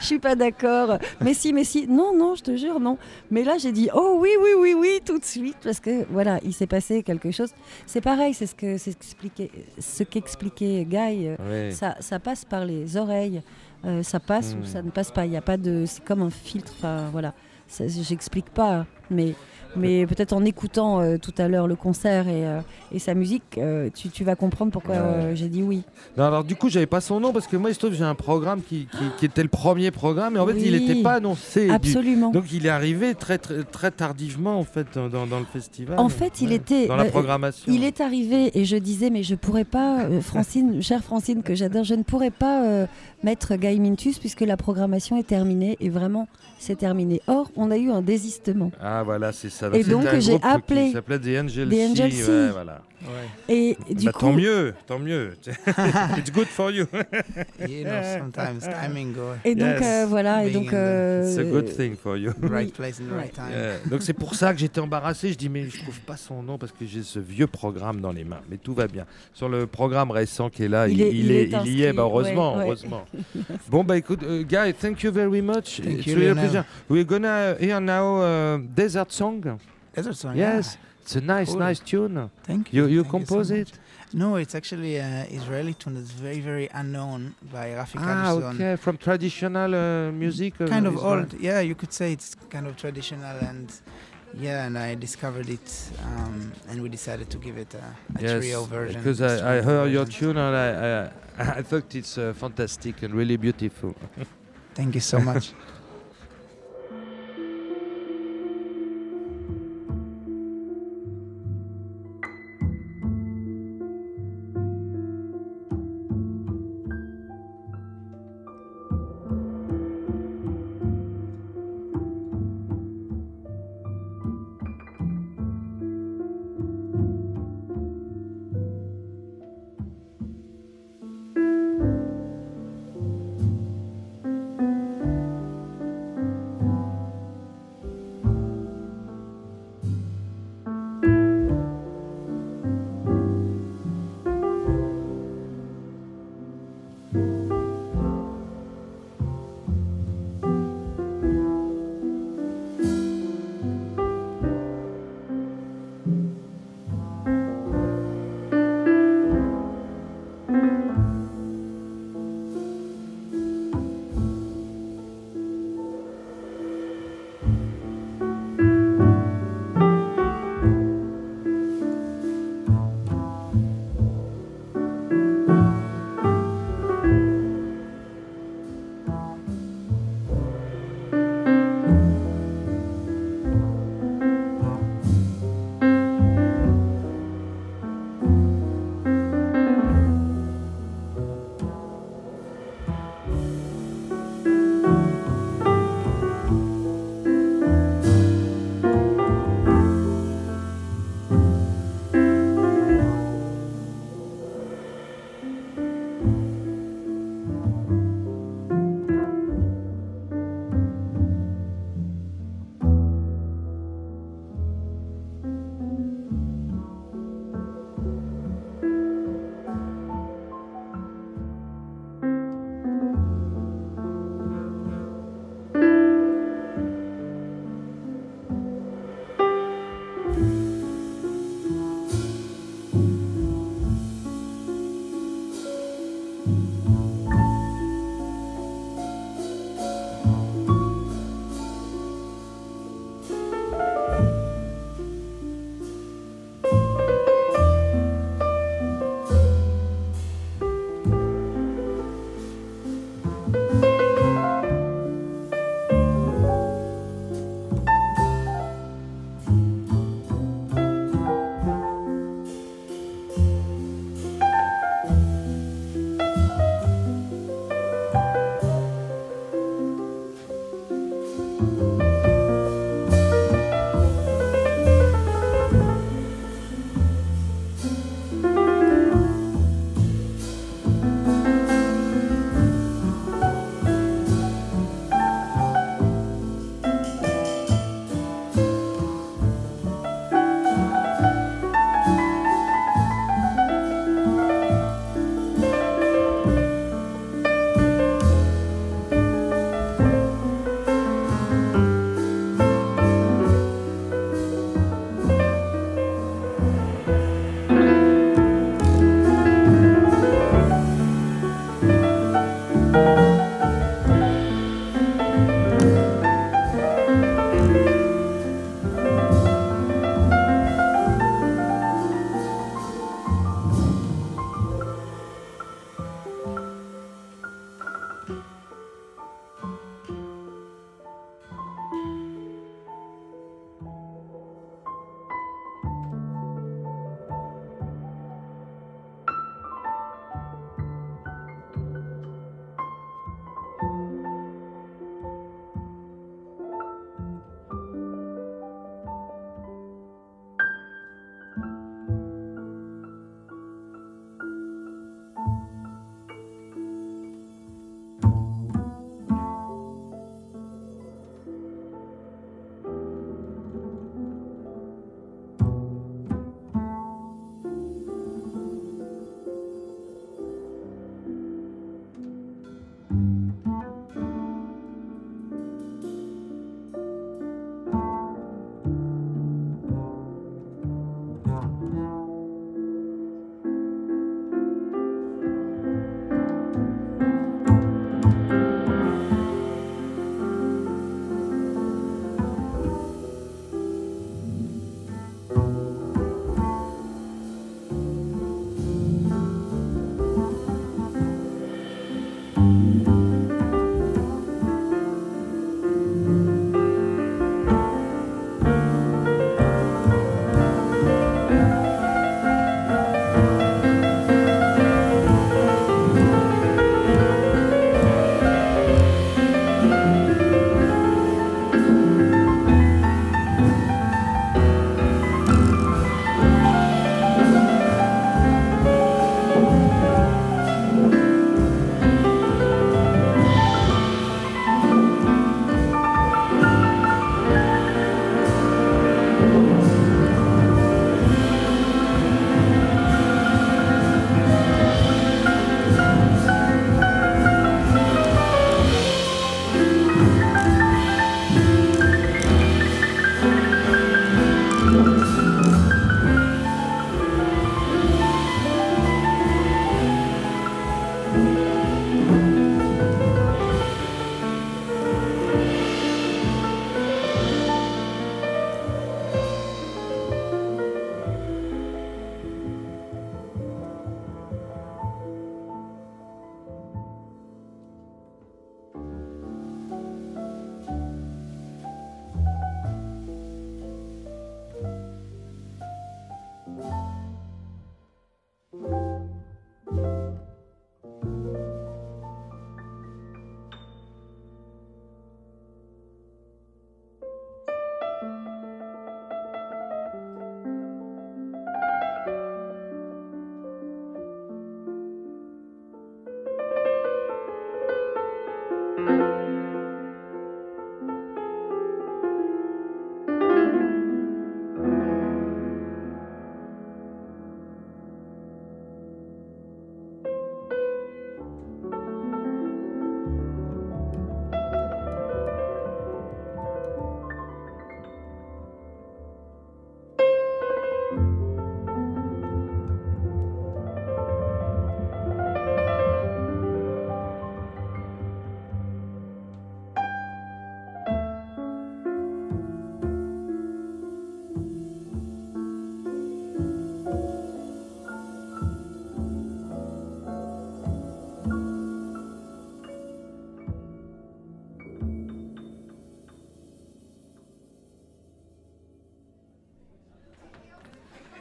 [0.00, 0.98] je suis pas d'accord.
[1.20, 1.86] Mais si, mais si.
[1.86, 2.98] Non, non, je te jure, non.
[3.30, 6.38] Mais là, j'ai dit oh oui, oui, oui, oui, tout de suite parce que voilà,
[6.44, 7.52] il s'est passé quelque chose.
[7.86, 11.28] C'est pareil, c'est ce que ce qu'expliquait Guy.
[11.40, 13.42] euh, ça, ça passe par les oreilles,
[13.84, 14.60] euh, ça passe Hmm.
[14.60, 15.26] ou ça ne passe pas.
[15.26, 16.72] Il y a pas de, c'est comme un filtre.
[16.78, 17.32] Enfin voilà,
[17.86, 19.34] j'explique pas, mais
[19.76, 22.60] mais peut-être en écoutant euh, tout à l'heure le concert et, euh,
[22.92, 25.82] et sa musique, euh, tu, tu vas comprendre pourquoi j'ai dit oui.
[26.16, 28.04] Non, alors du coup, j'avais pas son nom parce que moi, il se trouve, j'ai
[28.04, 31.14] un programme qui, qui, qui était le premier programme, et en fait, il n'était pas
[31.14, 31.66] annoncé.
[31.66, 32.30] du- Absolument.
[32.30, 35.98] Donc, il est arrivé très, très, très tardivement, en fait, dans, le festival.
[35.98, 37.72] En fait, il était- Dans la programmation.
[37.72, 41.84] Il est arrivé et je disais mais je pourrais pas, Francine, chère Francine que j'adore,
[41.84, 42.86] je ne pourrais pas
[43.22, 47.20] mettre Guy Mintus puisque la programmation est terminée et vraiment c'est terminé.
[47.26, 48.70] Or on a eu un désistement.
[48.80, 49.70] Ah, voilà, c'est ça.
[49.72, 52.30] Et donc, j'ai groupe qui appelé s'appelait The Angel The Angel Sea, Sea.
[52.30, 52.82] ouais, voilà.
[53.48, 55.32] Et du Bah, coup, Tant mieux, tant mieux.
[56.18, 56.86] It's good for you.
[57.66, 59.82] You know, sometimes timing goes et donc Yes.
[59.82, 62.32] euh, voilà et donc euh, It's a good thing for you.
[62.42, 63.50] right place in the right time.
[63.50, 63.76] Yeah.
[63.90, 65.32] Donc c'est pour ça que j'étais embarrassé.
[65.32, 68.12] Je dis mais je trouve pas son nom parce que j'ai ce vieux programme dans
[68.12, 68.40] les mains.
[68.50, 69.06] Mais tout va bien.
[69.32, 71.82] Sur le programme récent qui est là, il, Il est- il est, est il y
[71.84, 71.92] est.
[71.92, 72.64] Bah, heureusement, ouais, ouais.
[72.66, 73.04] heureusement.
[73.70, 75.80] bon bah écoute, euh, Guy, thank you very much.
[75.82, 76.64] Thank It's you, really a pleasure.
[76.88, 79.40] We're gonna hear now uh, Desert Song.
[79.94, 80.36] Desert song.
[80.36, 81.58] Yes, it's a nice, Cool.
[81.58, 82.30] nice tune.
[82.44, 82.82] Thank you.
[82.82, 83.72] You you Thank compose so it?
[84.12, 88.54] No, it's actually an Israeli tune that's very, very unknown by Rafi Ah, Kadishon.
[88.54, 90.52] okay, from traditional uh, music.
[90.60, 91.12] uh, Kind of Israel.
[91.18, 91.30] old.
[91.48, 93.66] Yeah, you could say it's kind of traditional and
[94.44, 95.68] yeah, and I discovered it
[96.06, 97.78] um, and we decided to give it a,
[98.18, 99.00] a Yes, trio version.
[99.00, 103.14] because I, I heard your tune and I, I, I thought it's uh, fantastic and
[103.14, 103.94] really beautiful.
[104.78, 105.52] Thank you so much.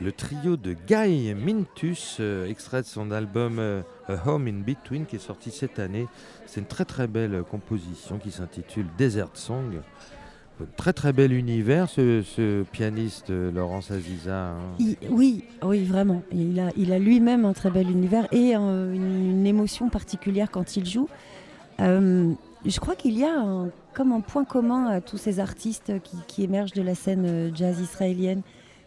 [0.10, 5.06] Le trio de Guy Mintus, euh, extrait de son album euh, A Home in Between
[5.06, 6.08] qui est sorti cette année.
[6.48, 9.82] C'est une très très belle euh, composition qui s'intitule Desert Song.
[10.78, 14.54] Très très bel univers, ce, pianiste Laurence Aziza.
[14.54, 14.58] hein.
[15.12, 16.24] Oui, oui, vraiment.
[16.32, 20.88] Il a, il a lui-même un très bel univers et une, émotion particulière quand il
[20.88, 21.08] joue.
[21.78, 25.94] Je crois qu'il y a un- comme un point commun à tous ces artistes
[26.28, 28.42] qui, émergent de la scène jazz israélienne,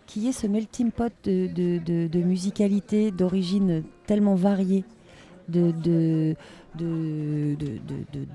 [0.06, 4.84] qui est ce melting pot de, de, de- de musicalité d'origine tellement variée,
[5.48, 6.34] de,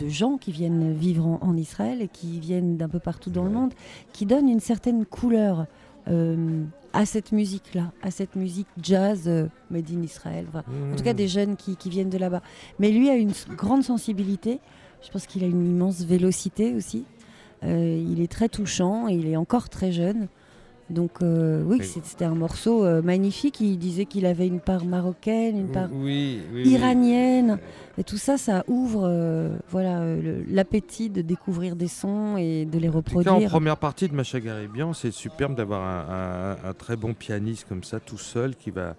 [0.10, 3.50] gens qui viennent vivre en, en Israël et qui viennent d'un peu partout dans le
[3.52, 3.74] monde,
[4.14, 5.66] qui donnent une certaine couleur
[6.08, 6.64] euh,
[6.94, 10.46] à cette musique-là, à cette musique jazz euh, made in Israël.
[10.56, 11.18] En tout cas, Mmh.
[11.18, 12.42] des jeunes qui, qui viennent de là-bas.
[12.80, 14.60] Mais lui a une grande sensibilité.
[15.06, 17.04] Je pense qu'il a une immense vélocité aussi.
[17.64, 20.28] Euh, il est très touchant et il est encore très jeune.
[20.90, 23.60] Donc euh, oui, c'était un morceau euh, magnifique.
[23.60, 26.70] Il disait qu'il avait une part marocaine, une part Oui, oui, oui.
[26.72, 27.60] iranienne.
[27.98, 32.78] Et tout ça, ça ouvre euh, voilà, euh, l'appétit de découvrir des sons et de
[32.80, 33.50] les cas, en reproduire.
[33.50, 37.84] première partie de Macha Garibian, c'est superbe d'avoir un, un- un très bon pianiste comme
[37.84, 38.96] ça, tout seul, qui va,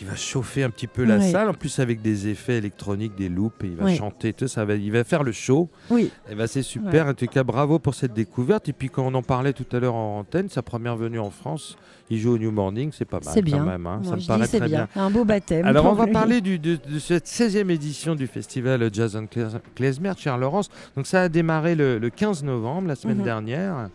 [0.00, 1.30] qui va chauffer un petit peu la Ouais.
[1.30, 3.96] salle, en plus avec des effets électroniques, des loops, et il va Ouais.
[3.96, 5.68] chanter, tout ça, va, il va faire le show.
[5.90, 8.66] Oui, Et ben c'est super, en tout cas bravo pour cette découverte.
[8.70, 11.28] Et puis quand on en parlait tout à l'heure en antenne, sa première venue en
[11.28, 11.76] France,
[12.08, 13.58] il joue au New Morning, c'est pas mal c'est bien.
[13.58, 14.00] quand même, hein.
[14.02, 14.88] Moi, ça me paraît très bien.
[14.94, 15.02] bien.
[15.02, 15.66] Un beau baptême.
[15.66, 16.12] Alors on va lui.
[16.14, 20.70] parler du- de, de cette 16e édition du festival Jazz and Klez- Klezmer, cher Laurence.
[20.96, 23.24] Donc ça a démarré le, le 15 novembre, la semaine Mhm.
[23.24, 23.90] dernière,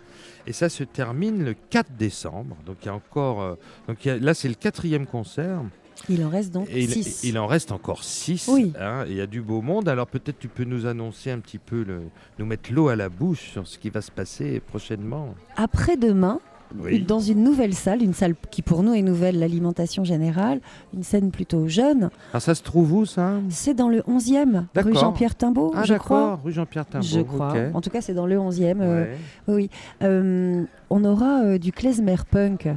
[0.46, 2.56] et ça se termine le 4 décembre.
[2.68, 3.56] Donc il y a encore, euh,
[3.88, 5.62] donc il y a- là c'est le quatrième concert,
[6.10, 7.24] Il en reste donc et il, 6.
[7.24, 8.48] il en reste encore 6.
[8.52, 8.74] Oui.
[9.10, 9.90] il y a du beau monde.
[9.90, 12.02] Alors peut-être tu peux nous annoncer un petit peu, le,
[12.40, 15.34] nous mettre l'eau à la bouche sur ce qui va se passer prochainement.
[15.56, 16.40] Après-demain,
[16.80, 17.00] Oui.
[17.04, 20.60] dans une nouvelle salle, une salle qui pour nous est nouvelle, l'alimentation générale,
[20.94, 22.10] une scène plutôt jeune.
[22.32, 23.34] Alors ça se trouve où ça?
[23.50, 24.94] C'est dans le 11e, rue.
[24.96, 26.40] Jean-Pierre Timbaud, Ah je crois.
[26.44, 27.06] rue Jean-Pierre Timbaud.
[27.06, 27.54] Je crois.
[27.74, 28.78] En tout cas, c'est dans le 11e.
[28.82, 29.16] euh,
[29.48, 29.70] oui.
[30.04, 32.68] Euh, on aura euh, du klezmer punk.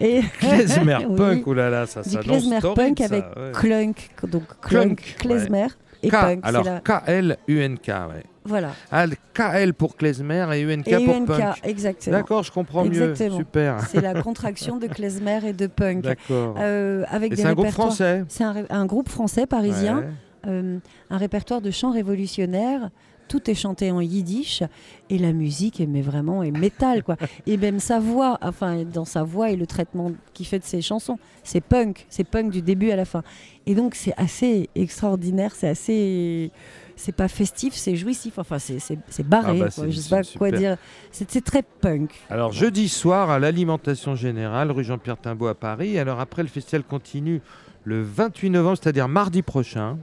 [0.00, 1.16] Et Klezmer Oui.
[1.16, 3.52] punk, oh là là, ça s'annonce klezmer punk ça, avec ouais.
[3.52, 5.66] clunk, donc Clunk, clunk, klezmer
[6.02, 6.40] et K, punk.
[6.44, 8.22] alors la- K-L-U-N-K, ouais.
[8.44, 8.70] Voilà.
[8.90, 11.54] Ah, KL pour klezmer et UNK Et pour UNK, punk.
[11.64, 12.16] exactement.
[12.16, 13.14] D'accord, je comprends mieux.
[13.14, 13.80] Super.
[13.88, 16.02] C'est la contraction de klezmer et de punk.
[16.02, 16.54] D'accord.
[16.58, 18.24] Euh, avec c'est un groupe français.
[18.28, 20.06] C'est un, groupe français parisien, Ouais.
[20.46, 20.78] euh,
[21.10, 22.88] un répertoire de chants révolutionnaires.
[23.28, 24.62] Tout est chanté en yiddish
[25.10, 27.16] et la musique, est- mais vraiment, est métal quoi.
[27.46, 30.80] et même sa voix, enfin dans sa voix et le traitement qu'il fait de ses
[30.82, 33.22] chansons, c'est punk, c'est punk du début à la fin.
[33.66, 36.50] Et donc c'est assez extraordinaire, c'est assez,
[36.96, 38.38] c'est pas festif, c'est jouissif.
[38.38, 39.88] Enfin c'est barré, Ah bah, quoi.
[39.88, 40.76] je sais pas quoi dire.
[41.12, 42.10] C'est très punk.
[42.30, 45.98] Alors jeudi soir à l'alimentation générale, rue Jean-Pierre Timbaud à Paris.
[45.98, 47.42] Alors après le festival continue
[47.84, 49.98] le 28 novembre, c'est-à-dire mardi prochain.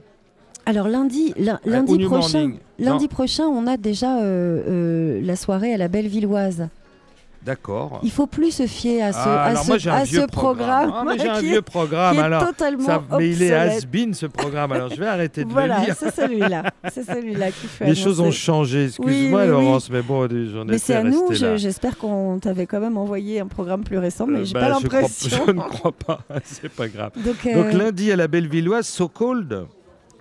[0.66, 2.54] Alors lundi, euh, lundi prochain.
[2.80, 6.68] Lundi prochain, on a déjà euh, euh, la soirée à la Bellevilloise.
[7.46, 8.00] D'accord.
[8.02, 10.04] Il faut plus se fier à ce, Ah, à alors ce, moi j'ai un à
[10.04, 12.44] vieux ce programme, Ah, mais j'ai un qui, vieux est, programme qui est alors.
[12.48, 15.86] totalement Ça, mais il est has-been ce programme, alors je vais arrêter de Voilà, le
[15.86, 15.96] lire.
[15.96, 16.64] c'est celui-là.
[16.92, 19.48] C'est celui-là qui fait Les choses ont changé, excuse-moi Oui, oui, oui.
[19.48, 23.40] Laurence, mais bon, j'en Mais étais c'est à nous, j'espère qu'on t'avait quand même envoyé
[23.42, 25.44] un programme plus récent, mais Euh, j'ai bah, pas je l'impression.
[25.46, 27.12] Je ne crois pas, c'est pas grave.
[27.24, 29.68] Donc, euh, Donc lundi à la Bellevilloise, So Cold.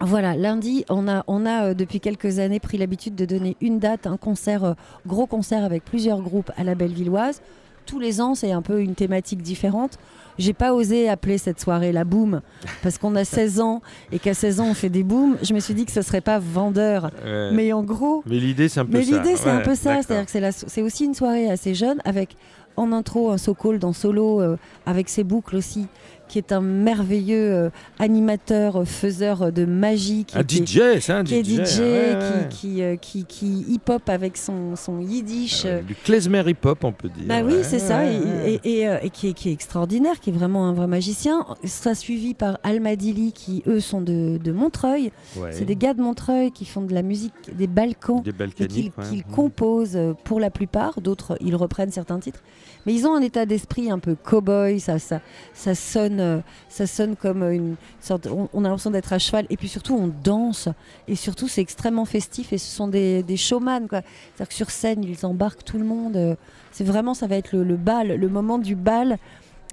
[0.06, 3.78] Voilà, lundi, on a, on a euh, depuis quelques années pris l'habitude de donner une
[3.78, 4.74] date, un concert, euh,
[5.06, 7.40] gros concert avec plusieurs groupes à la Bellevilloise.
[7.86, 9.98] Tous les ans, c'est un peu une thématique différente.
[10.38, 12.40] J'ai pas osé appeler cette soirée la boom
[12.82, 15.36] parce qu'on a 16 ans et qu'à 16 ans on fait des booms.
[15.42, 17.10] Je me suis dit que ce serait pas vendeur,
[17.52, 19.16] mais en gros, mais l'idée c'est un peu mais ça.
[19.16, 22.36] l'idée c'est un peu ça, c'est-à-dire que c'est aussi une soirée assez jeune avec
[22.76, 25.86] en intro un so-called en solo euh, avec ses boucles aussi,
[26.34, 27.70] qui est un merveilleux euh,
[28.00, 31.78] animateur, euh, faiseur euh, de magie, qui Un était- DJ, c'est un qui est DJ.
[31.78, 32.18] Ouais.
[32.50, 35.62] qui, qui, qui, qui hip-hop avec son, son yiddish.
[35.64, 37.26] Ah euh, Du klezmer hip-hop, on peut dire.
[37.28, 38.60] bah oui, ouais, c'est ça, et, ouais.
[38.64, 41.46] et- et, et qui, est, qui est extraordinaire, qui est vraiment un vrai magicien.
[41.62, 45.12] Ça suivi par Almadili, qui eux sont de, de Montreuil.
[45.52, 48.98] C'est des gars de Montreuil qui font de la musique des Balkans Des qu'ils Balkaniques.
[48.98, 49.04] ouais.
[49.08, 49.34] qu'ils Mhm.
[49.36, 51.00] composent pour la plupart.
[51.00, 52.40] D'autres, ils reprennent certains titres.
[52.86, 54.80] Mais ils ont un état d'esprit un peu cow-boy.
[54.80, 55.20] Ça, ça,
[55.52, 58.26] ça, sonne, euh, ça sonne comme une sorte.
[58.26, 59.46] On, a l'impression d'être à cheval.
[59.50, 60.68] Et puis surtout, on danse.
[61.08, 62.52] Et surtout, c'est extrêmement festif.
[62.52, 63.88] Et ce sont des, des showman.
[63.88, 64.00] quoi.
[64.34, 66.16] C'est-à-dire que sur scène, ils embarquent tout le monde.
[66.16, 66.34] euh,
[66.72, 69.18] C'est vraiment, ça va être le, bal, le moment du bal.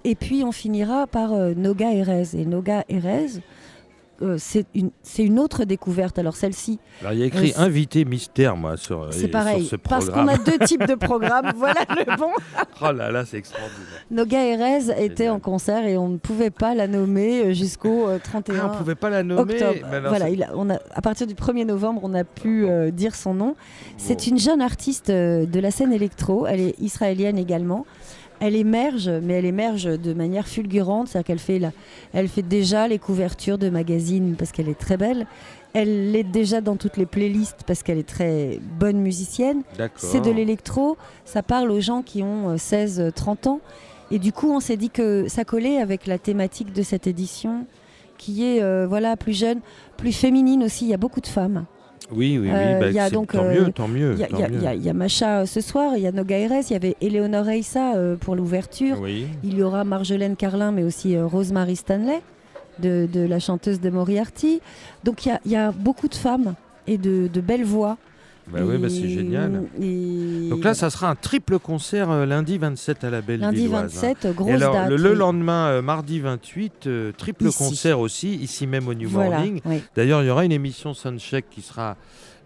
[0.03, 2.29] Et puis, on finira par euh, Noga Erez.
[2.33, 3.41] Et Noga Erez,
[4.21, 6.19] euh, c'est une, une autre découverte.
[6.19, 9.71] Alors celle-ci, Alors, il y a écrit Euh, invité mystère, moi, sur, c'est pareil, sur
[9.71, 11.51] ce parce qu'on a deux types de programmes.
[11.55, 12.31] voilà le bon.
[12.81, 14.05] Oh là là, c'est extraordinaire.
[14.11, 18.19] Noga Erez était en concert et on ne pouvait pas la nommer euh, jusqu'au euh,
[18.23, 19.41] 31 Ah, on pouvait pas la nommer.
[19.41, 19.79] octobre.
[20.07, 23.15] voilà, il a- on a, à partir du 1er novembre, on a pu euh, dire
[23.15, 23.55] son nom.
[23.97, 24.31] C'est Bon.
[24.31, 26.45] une jeune artiste de la scène électro.
[26.47, 27.85] Elle est israélienne également.
[28.41, 31.07] Elle émerge, mais elle émerge de manière fulgurante.
[31.07, 31.71] C'est-à-dire qu'elle fait, la-
[32.11, 35.27] elle fait déjà les couvertures de magazines parce qu'elle est très belle.
[35.73, 39.61] Elle est déjà dans toutes les playlists parce qu'elle est très bonne musicienne.
[39.77, 39.99] D'accord.
[40.03, 40.97] C'est de l'électro.
[41.23, 43.59] Ça parle aux gens qui ont euh, 16-30 ans.
[44.09, 47.65] Et du coup, on s'est dit que ça collait avec la thématique de cette édition
[48.17, 49.59] qui est euh, voilà, plus jeune,
[49.97, 50.85] plus féminine aussi.
[50.85, 51.65] Il y a beaucoup de femmes.
[52.11, 52.49] Oui, oui, oui.
[52.53, 54.13] Euh, bah, il y a c'est- donc, tant euh, mieux, tant mieux.
[54.13, 54.57] Il y a, tant y mieux.
[54.75, 56.11] il y a- Macha euh, ce soir, il y a
[56.69, 58.99] il y avait Eleonore Eissa euh, pour l'ouverture.
[59.01, 59.27] Oui.
[59.43, 62.21] Il y aura Marjolaine Carlin, mais aussi euh, Rosemary Stanley,
[62.79, 64.61] de, de la chanteuse de Moriarty.
[65.03, 66.55] Donc il y a, il y a beaucoup de femmes
[66.87, 67.97] et de, de belles voix.
[68.51, 69.63] Bah oui, bah, c'est génial.
[69.81, 73.61] et- Donc là, ça sera un triple concert euh, lundi 27 à la Belle Lundi
[73.61, 74.13] Villoise, hein.
[74.13, 74.89] 27, grosse Et alors, date.
[74.91, 77.57] le, lendemain, euh, mardi 28, euh, triple Ici.
[77.57, 79.61] concert aussi, ici même au New Voilà, Morning.
[79.65, 79.81] oui.
[79.95, 81.95] D'ailleurs, il y aura une émission Soundcheck qui sera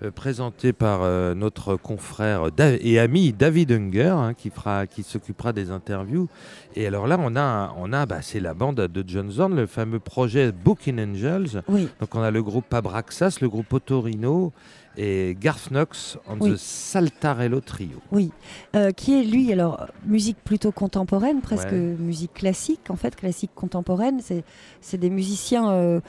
[0.03, 2.49] euh, présentée par euh, notre confrère
[2.81, 6.27] et ami David Unger, hein, qui, fera, qui s'occupera des interviews.
[6.75, 9.65] Et alors là, on a, on a bah, c'est la bande de John Zorn, le
[9.67, 11.61] fameux projet Booking Angels.
[11.69, 14.51] Oui, Donc on a le groupe Abraxas, le groupe Otorino
[14.97, 16.51] et Garth Knox on Oui.
[16.53, 17.97] the Saltarello Trio.
[18.11, 18.31] oui.
[18.75, 21.95] Euh, qui est lui, alors, musique plutôt contemporaine, presque Ouais.
[21.99, 24.19] musique classique, en fait, classique contemporaine.
[24.21, 24.43] C'est,
[24.81, 25.69] c'est des musiciens.
[25.71, 25.99] euh,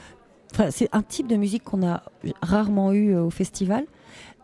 [0.53, 2.03] Enfin, c'est un type de musique qu'on a
[2.41, 3.85] rarement eu euh, au festival.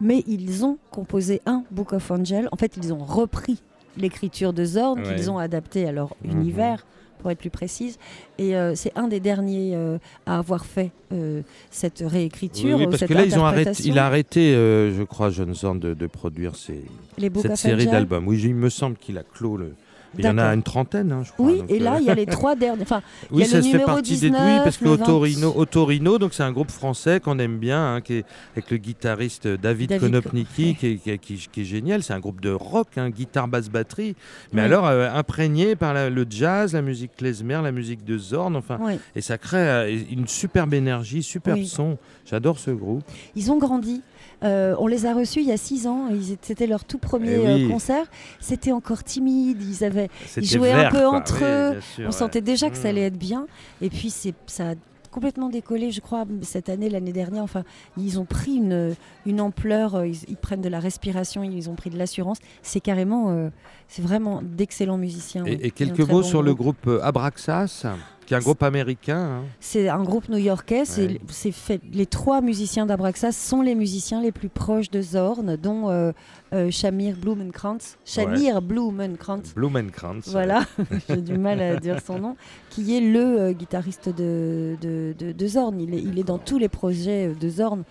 [0.01, 2.49] Mais ils ont composé un Book of Angel.
[2.51, 3.61] En fait, ils ont repris
[3.95, 5.15] l'écriture de Zorn, Ouais.
[5.15, 6.31] qu'ils ont adapté à leur Mhm.
[6.31, 6.85] univers,
[7.23, 7.97] pour être plus précise.
[8.37, 9.97] Et euh, c'est un des derniers euh,
[10.27, 12.75] à avoir fait euh, cette réécriture.
[12.77, 15.31] Oui, oui, ou parce cette que là, ils ont arrêté, il a arrêté, je crois,
[15.31, 18.27] John Zorn de, de produire cette série d'albums.
[18.27, 19.73] Oui, il me semble qu'il a clos le.
[20.17, 21.45] Il y en a une trentaine, hein, je crois.
[21.45, 22.81] Oui, donc, et là, euh, il y a les trois derniers.
[22.83, 23.01] Enfin,
[23.31, 24.29] y Oui, a ça le se fait partie des.
[24.29, 25.03] 19, Oui, parce que le 20.
[25.03, 28.77] Otorino, Otorino, donc c'est un groupe français qu'on aime bien, hein, qui est avec le
[28.77, 32.03] guitariste David, David Konopnicki, qui, est, qui est- qui- qui est génial.
[32.03, 34.15] C'est un groupe de rock, hein, guitare, basse, batterie,
[34.51, 34.65] mais Oui.
[34.67, 38.77] alors euh, imprégné par la- le jazz, la musique klezmer, la musique de Zorn, enfin,
[38.81, 38.93] oui.
[39.15, 41.97] et ça crée euh, une superbe énergie, superbe son.
[42.25, 43.03] J'adore ce groupe.
[43.35, 44.01] Ils ont grandi.
[44.43, 46.07] Euh, on les a reçus il y a six ans.
[46.11, 47.65] Ils C'était leur tout premier Eh oui.
[47.65, 48.05] euh, concert.
[48.39, 49.61] C'était encore timide.
[49.61, 51.17] Ils avaient C'était jouaient un peu quoi.
[51.17, 51.81] entre Oui, eux.
[51.81, 52.11] sûr, On ouais.
[52.11, 52.91] sentait déjà que ça Mm.
[52.91, 53.47] allait être bien.
[53.81, 54.09] Et puis
[54.47, 54.73] ça a
[55.11, 57.43] complètement décollé, je crois, cette année, l'année dernière.
[57.43, 57.63] Enfin,
[57.97, 58.95] ils ont pris une,
[59.27, 59.93] une ampleur.
[59.95, 61.43] euh, Ils, ils prennent de la respiration.
[61.43, 62.39] Ils ont pris de l'assurance.
[62.63, 63.49] C'est carrément, euh,
[63.87, 65.43] c'est vraiment d'excellents musiciens.
[65.43, 65.59] oui.
[65.61, 66.89] Et, quelques mots bon sur le groupe.
[67.03, 67.85] Abraxas,
[68.25, 69.17] qui est un groupe américain.
[69.17, 69.43] hein.
[69.59, 70.85] C'est un groupe new-yorkais.
[70.85, 71.21] C'est Ouais.
[71.29, 71.81] c'est fait.
[71.93, 76.11] Les trois musiciens d'Abraxas sont les musiciens les plus proches de Zorn, dont euh,
[76.53, 77.97] euh, Shamir Blumenkrantz.
[78.05, 79.53] Shamir Blumenkrantz.
[79.55, 80.29] Blumenkrantz.
[80.29, 80.63] Voilà,
[81.09, 82.35] j'ai du mal à dire son nom,
[82.69, 85.79] qui est le euh, guitariste de, de, de- de Zorn.
[85.79, 87.83] Il est, il est dans tous les projets euh, de Zorn.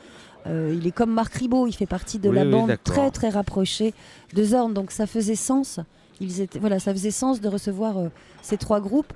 [0.48, 3.10] Euh, il est comme Marc Ribot, il fait partie de Oui, la oui, bande très
[3.12, 3.94] très rapprochée
[4.34, 4.72] de Zorn.
[4.74, 5.78] Donc ça faisait sens.
[6.20, 8.08] Ils étaient, voilà, ça faisait sens de recevoir euh,
[8.42, 9.12] ces trois groupes.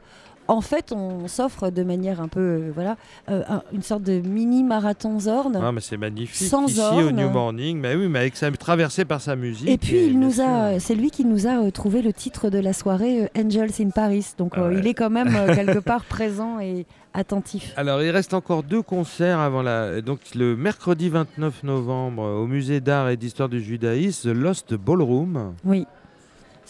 [0.48, 2.96] En fait, on s'offre de manière un peu, euh, voilà,
[3.30, 5.58] euh, un- une sorte de mini marathon Zorn.
[5.60, 6.48] Ah, mais c'est magnifique.
[6.48, 7.04] Sans Ici Zorn.
[7.04, 9.68] au New Morning, mais oui, mais avec sa, traversé par sa musique.
[9.68, 10.80] Et puis il bien nous a, sûr.
[10.80, 13.90] c'est lui qui nous a euh, trouvé le titre de la soirée euh, Angels in
[13.90, 14.26] Paris.
[14.38, 14.78] Donc Ah euh, ouais.
[14.78, 17.72] il est quand même euh, quelque part présent et attentif.
[17.76, 20.00] Alors, il reste encore deux concerts avant la.
[20.02, 24.74] Donc, le mercredi 29 novembre, euh, au musée d'art et d'histoire du judaïsme, The Lost
[24.74, 25.54] Ballroom.
[25.64, 25.86] Oui.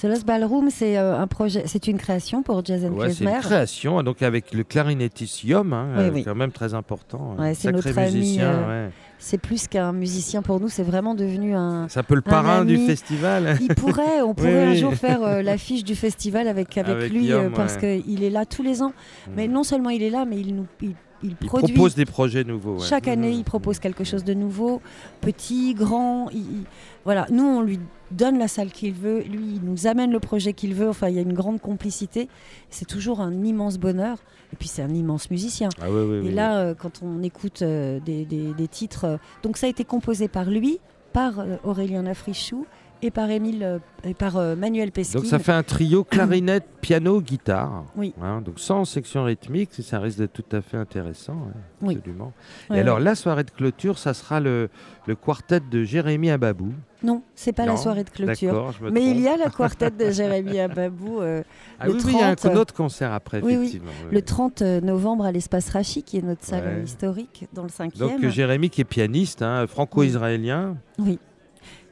[0.00, 3.24] The Lost Ballroom, c'est euh, un projet, c'est une création pour Jazz and Ouais, c'est
[3.24, 6.24] une création, donc avec le clarinettiste Yom, hein, Oui, euh, oui.
[6.24, 7.34] quand même très important.
[7.38, 8.50] un Ouais, c'est notre ami, musicien.
[8.50, 8.90] euh, ouais.
[9.18, 11.86] C'est plus qu'un musicien pour nous, c'est vraiment devenu un.
[11.88, 13.56] C'est un peu le parrain du festival.
[13.62, 17.30] Il pourrait, on pourrait un jour faire euh, l'affiche du festival avec, avec, Avec lui
[17.54, 18.92] parce qu'il est là tous les ans.
[19.34, 22.74] Mais non seulement il est là, mais il nous il, il propose des projets nouveaux.
[22.78, 22.84] ouais.
[22.86, 23.38] Chaque année, Mhm.
[23.38, 24.80] il propose quelque chose de nouveau,
[25.20, 26.28] petit, grand.
[26.30, 26.64] il- il-
[27.04, 27.78] voilà, nous, on lui
[28.10, 30.88] donne la salle qu'il veut, lui, il nous amène le projet qu'il veut.
[30.88, 32.28] Enfin, il y a une grande complicité.
[32.70, 34.18] C'est toujours un immense bonheur.
[34.52, 35.68] Et puis, c'est un immense musicien.
[35.80, 36.32] Ah, oui, oui, Et oui.
[36.34, 39.84] là, euh, quand on écoute euh, des, des- des titres, euh, donc ça a été
[39.84, 40.78] composé par lui,
[41.12, 42.66] par Aurélien Africhou
[43.02, 45.20] et par, Émile, euh, et par euh, Manuel Pesquine.
[45.20, 47.84] Donc ça fait un trio clarinette, piano, guitare.
[47.96, 48.14] Oui.
[48.22, 51.34] Hein, donc sans section rythmique, ça risque d'être tout à fait intéressant.
[51.34, 51.96] hein, Oui.
[51.96, 52.32] Absolument.
[52.70, 53.04] Ouais, Et alors ouais.
[53.04, 54.68] la soirée de clôture, ça sera le,
[55.06, 56.72] le quartet de Jérémy Ababou.
[57.02, 58.72] Non, c'est pas la soirée de clôture.
[58.90, 61.42] Mais il y a la quartet de Jérémy Ababou euh,
[61.78, 63.90] Ah le oui, oui, il y a un 30, autre concert après, oui, effectivement.
[64.04, 64.22] oui, le oui.
[64.22, 66.82] 30 novembre à l'espace Rachi, qui est notre salle Ouais.
[66.84, 67.98] historique dans le 5e.
[67.98, 70.76] Donc Jérémy qui est pianiste, hein, franco-israélien.
[70.98, 71.18] Oui.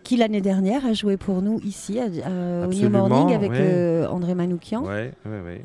[0.05, 2.05] Qui l'année dernière a joué pour nous ici à-
[2.66, 3.59] au New Morning avec ouais.
[3.60, 4.85] euh, André Manoukian.
[4.85, 5.12] Ouais.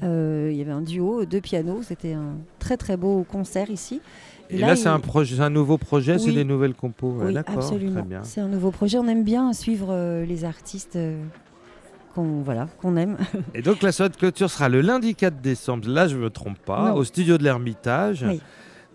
[0.01, 1.81] Euh, il y avait un duo, deux pianos.
[1.83, 3.99] C'était un très très beau concert ici.
[4.49, 7.17] Et là, là, c'est il- un, projet, c'est un nouveau projet, c'est des nouvelles compos.
[7.21, 8.03] Oui, absolument.
[8.23, 8.97] C'est un nouveau projet.
[8.97, 11.21] On aime bien suivre euh, les artistes euh,
[12.15, 13.17] qu'on voilà, qu'on aime.
[13.53, 16.29] Et donc la soirée de clôture sera le lundi 4 décembre, là je ne me
[16.29, 16.95] trompe pas, Non.
[16.95, 18.25] au studio de l'Ermitage.
[18.27, 18.39] Oui.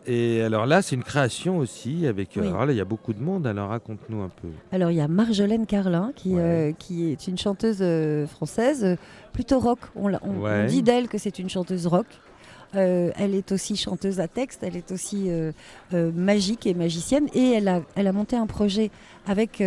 [0.07, 2.37] Et alors là, c'est une création aussi, avec.
[2.37, 2.49] euh, Oui.
[2.49, 4.49] Alors là, il y a beaucoup de monde, alors raconte-nous un peu.
[4.73, 6.41] Alors il y a Marjolaine Carlin qui, Ouais.
[6.43, 8.97] euh, qui est une chanteuse euh, française, euh,
[9.33, 9.79] plutôt rock.
[9.97, 10.63] On, l'a- on- Ouais.
[10.65, 12.07] on dit d'elle que c'est une chanteuse rock.
[12.77, 15.53] Euh, elle est aussi chanteuse à texte, elle est aussi euh,
[15.93, 17.27] euh, magique et magicienne.
[17.35, 18.91] Et elle a, elle a monté un projet
[19.27, 19.63] avec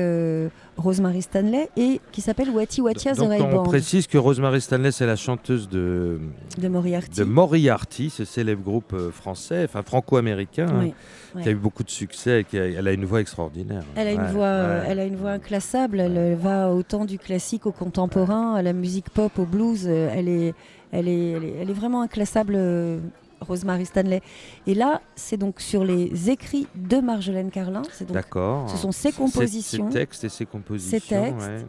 [0.78, 5.08] Rosemary Stanley et qui s'appelle Wati Watia The Ray on précise que Rosemary Stanley, c'est
[5.08, 6.20] la chanteuse de,
[6.60, 7.20] de Moriarty.
[7.20, 12.42] de Moriarty, ce célèbre groupe français, enfin franco-américain, hein, qui a eu beaucoup de succès
[12.42, 13.84] et qui a, elle a une voix extraordinaire.
[13.96, 14.84] Elle a une Ouais, voix, ouais.
[14.88, 16.00] elle a une voix inclassable.
[16.00, 19.88] Elle va autant du classique au contemporain, à la musique pop, au blues.
[19.88, 20.54] Elle est,
[20.92, 22.54] elle est, elle est, elle est vraiment inclassable.
[22.56, 23.00] euh,
[23.40, 24.22] Rosemary Stanley.
[24.66, 27.84] Et là, c'est donc sur les écrits de Marjolaine Carlin.
[28.10, 28.68] D'accord.
[28.68, 29.92] ce sont ses Ses- compositions.
[29.92, 30.98] Ses textes et ses compositions.
[31.00, 31.48] textes.
[31.48, 31.66] ouais.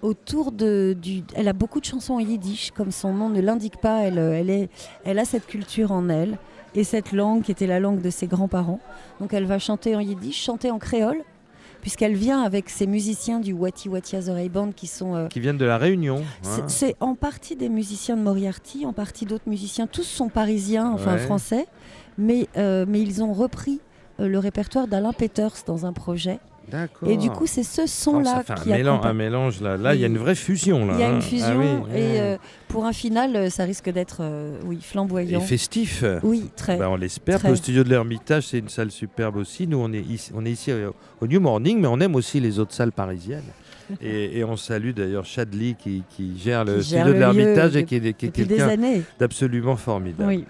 [0.00, 1.22] autour de du.
[1.34, 4.00] Elle a beaucoup de chansons en yiddish, comme son nom ne l'indique pas.
[4.04, 4.70] Elle, euh, elle est,
[5.04, 6.38] elle a cette culture en elle
[6.74, 8.80] et cette langue qui était la langue de ses grands-parents.
[9.20, 11.18] Donc elle va chanter en yiddish, chanter en créole,
[11.80, 15.14] puisqu'elle vient avec ses musiciens du Wati Watia The Ray Band qui sont.
[15.14, 16.22] euh, Qui viennent de la Réunion.
[16.42, 16.68] c'est- hein.
[16.68, 19.86] c'est en partie des musiciens de Moriarty, en partie d'autres musiciens.
[19.86, 21.18] Tous sont parisiens, enfin Ouais.
[21.18, 21.66] français,
[22.18, 23.80] mais, euh, mais ils ont repris
[24.20, 26.38] euh, le répertoire d'Alain Peters dans un projet.
[27.06, 29.76] Et du coup, c'est ce son-là un qui mélange, accompagne- un mélange là.
[29.76, 30.94] Là, il y a une vraie fusion là.
[30.94, 31.12] Il y a hein.
[31.12, 32.36] une Ah fusion oui, et euh,
[32.68, 35.40] pour un final, euh, ça risque d'être euh, oui, Et flamboyant.
[35.40, 36.04] festif.
[36.22, 36.76] Oui, très.
[36.76, 37.44] Bah, on l'espère.
[37.44, 39.66] Au studio de l'Ermitage, c'est une salle superbe aussi.
[39.66, 40.72] Nous, on est ici, on est ici
[41.20, 43.42] au New Morning, mais on aime aussi les autres salles parisiennes.
[44.00, 47.18] et, et on salue d'ailleurs Chadli qui, qui gère le Qui gère studio de le
[47.18, 48.76] l'Ermitage et qui est, est quelqu'un
[49.18, 50.28] d'absolument formidable.
[50.28, 50.44] Oui.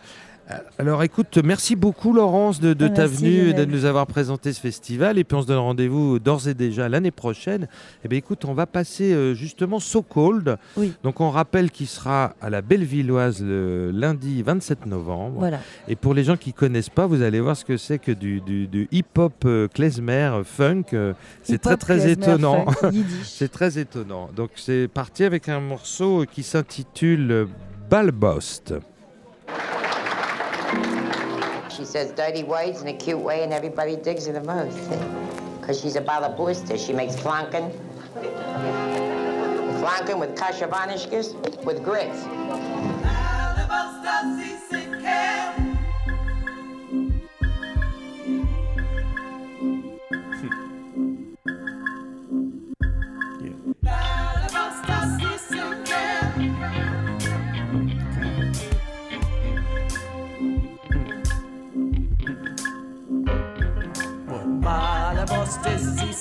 [0.78, 4.52] Alors écoute, merci beaucoup Laurence de, de Ah, ta venue et de nous avoir présenté
[4.52, 5.18] ce festival.
[5.18, 7.68] Et puis on se donne rendez-vous d'ores et déjà l'année prochaine.
[8.04, 10.56] Et bien écoute, on va passer euh, justement So Cold.
[10.76, 10.92] Oui.
[11.04, 15.38] Donc on rappelle qu'il sera à la Bellevilloise le lundi 27 novembre.
[15.38, 15.60] Voilà.
[15.88, 18.40] Et pour les gens qui connaissent pas, vous allez voir ce que c'est que du,
[18.40, 20.84] du- du hip-hop euh, klezmer, euh, funk.
[20.94, 21.12] euh,
[21.42, 22.66] c'est très très étonnant.
[23.24, 24.30] c'est très étonnant.
[24.34, 27.46] Donc c'est parti avec un morceau qui s'intitule euh,
[27.90, 28.74] Balbost.
[31.80, 34.76] She says dirty words in a cute way, and everybody digs her the most.
[35.58, 36.78] Because she's about a balabooster.
[36.78, 37.72] She makes flanken.
[39.80, 41.34] Flanken with kasha vanishkis
[41.64, 42.26] with grits.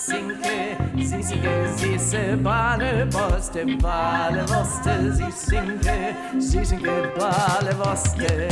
[0.09, 8.47] sinke, sie sinke, sie se bale, boste, bale, boste, sie sinke, sie sinke, bale, boste,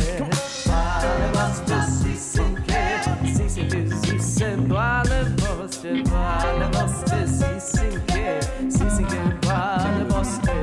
[0.67, 2.81] bale, boste, sie sinke,
[3.23, 8.39] sie sinke, sie se bale, boste, bale, boste, sie sinke,
[8.69, 10.55] sie sinke, bale, boste,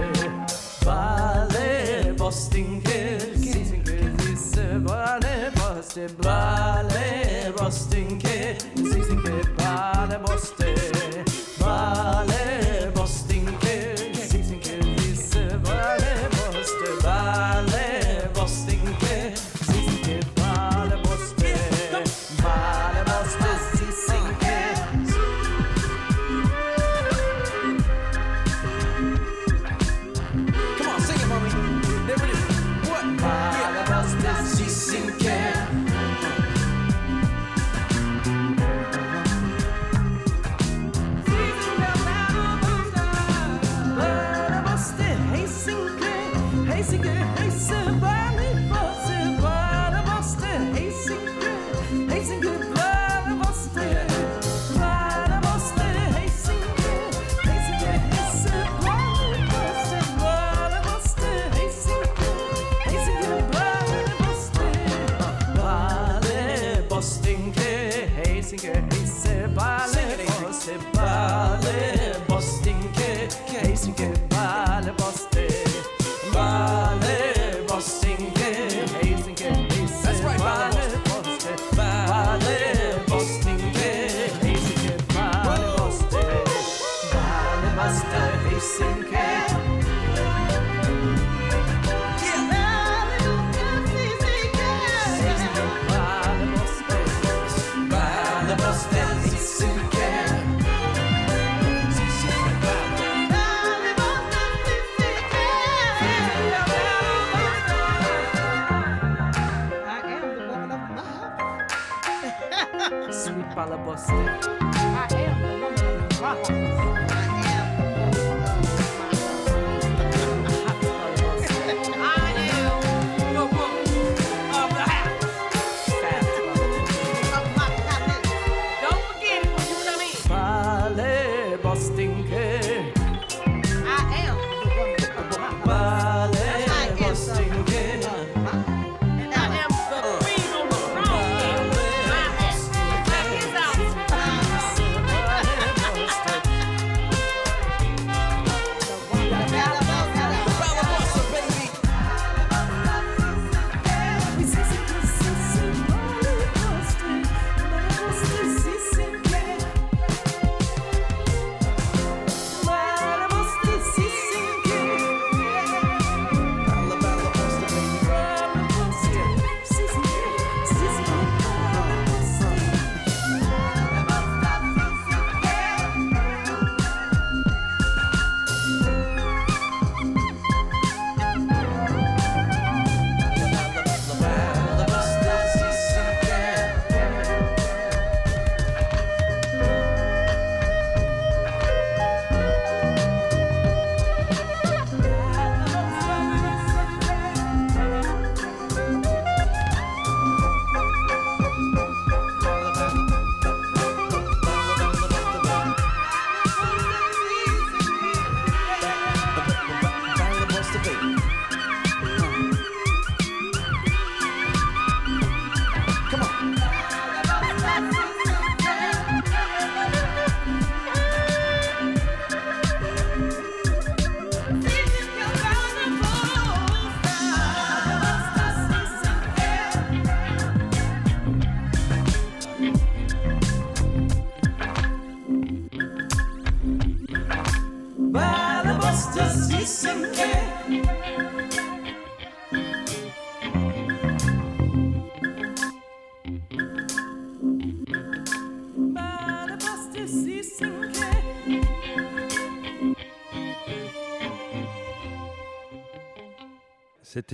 [0.85, 8.57] bale, bostinke, sie sinke, sie se bale, boste, bale, bostinke,
[10.19, 10.94] måste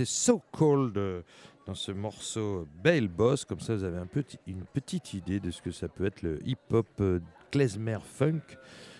[0.01, 1.21] C'était So Cold euh,
[1.67, 3.45] dans ce morceau Bale Boss.
[3.45, 3.99] Comme ça, vous avez
[4.47, 7.19] une petite idée de ce que ça peut être le hip-hop euh,
[7.51, 8.41] klezmer funk.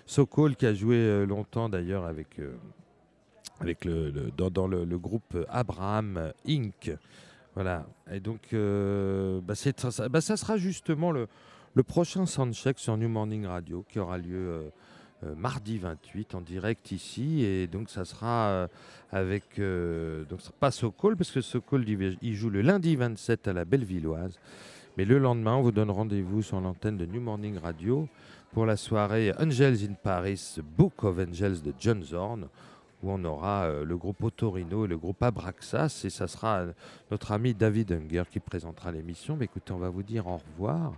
[0.06, 2.40] So Cold qui a joué euh, longtemps d'ailleurs avec,
[3.60, 6.96] avec le, dans, le, groupe Abraham Inc.
[7.56, 7.88] Voilà.
[8.12, 9.54] Et donc, bah,
[10.10, 11.28] bah, ça sera justement le,
[11.74, 14.72] le prochain soundcheck sur New Morning Radio qui aura lieu
[15.24, 17.44] euh, mardi 28 en direct ici.
[17.44, 18.68] Et donc, ça sera euh,
[19.12, 19.60] avec.
[19.60, 21.86] euh, donc, pas Sokol, parce que Sokol,
[22.22, 24.40] il joue le lundi 27 à la Bellevilloise.
[24.98, 28.10] Mais le lendemain, on vous donne rendez-vous sur l'antenne de New Morning Radio
[28.52, 32.48] pour la soirée Angels in Paris, Book of Angels de John Zorn,
[33.02, 36.02] où on aura euh, le groupe Otorino et le groupe Abraxas.
[36.04, 36.74] Et ça sera euh,
[37.10, 39.38] notre ami David Unger qui présentera l'émission.
[39.38, 40.94] Mais écoutez, on va vous dire au revoir.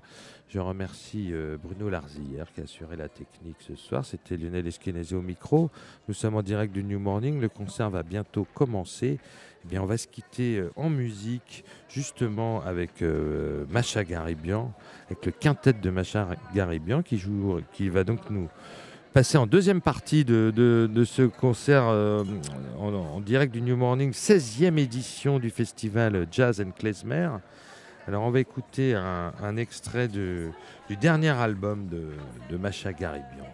[0.54, 4.06] Je remercie euh, Bruno Larzière qui a assuré la technique ce soir.
[4.06, 5.72] C'était Lionel Esquenese au micro.
[6.08, 7.42] Nous sommes en direct du New Morning.
[7.42, 9.18] Le concert va bientôt commencer.
[9.66, 14.72] Eh bien, on va se quitter euh, en musique, justement avec euh, Macha Garibian,
[15.08, 18.48] avec le quintet de Macha Garibian qui, joue, qui va donc nous
[19.12, 25.40] passer en deuxième partie de, ce concert en, en direct du New Morning, 16e édition
[25.40, 27.30] du festival Jazz and Klezmer.
[28.08, 30.52] Alors on va écouter un, extrait du
[31.00, 32.10] dernier album de,
[32.50, 33.48] de Macha Garibian.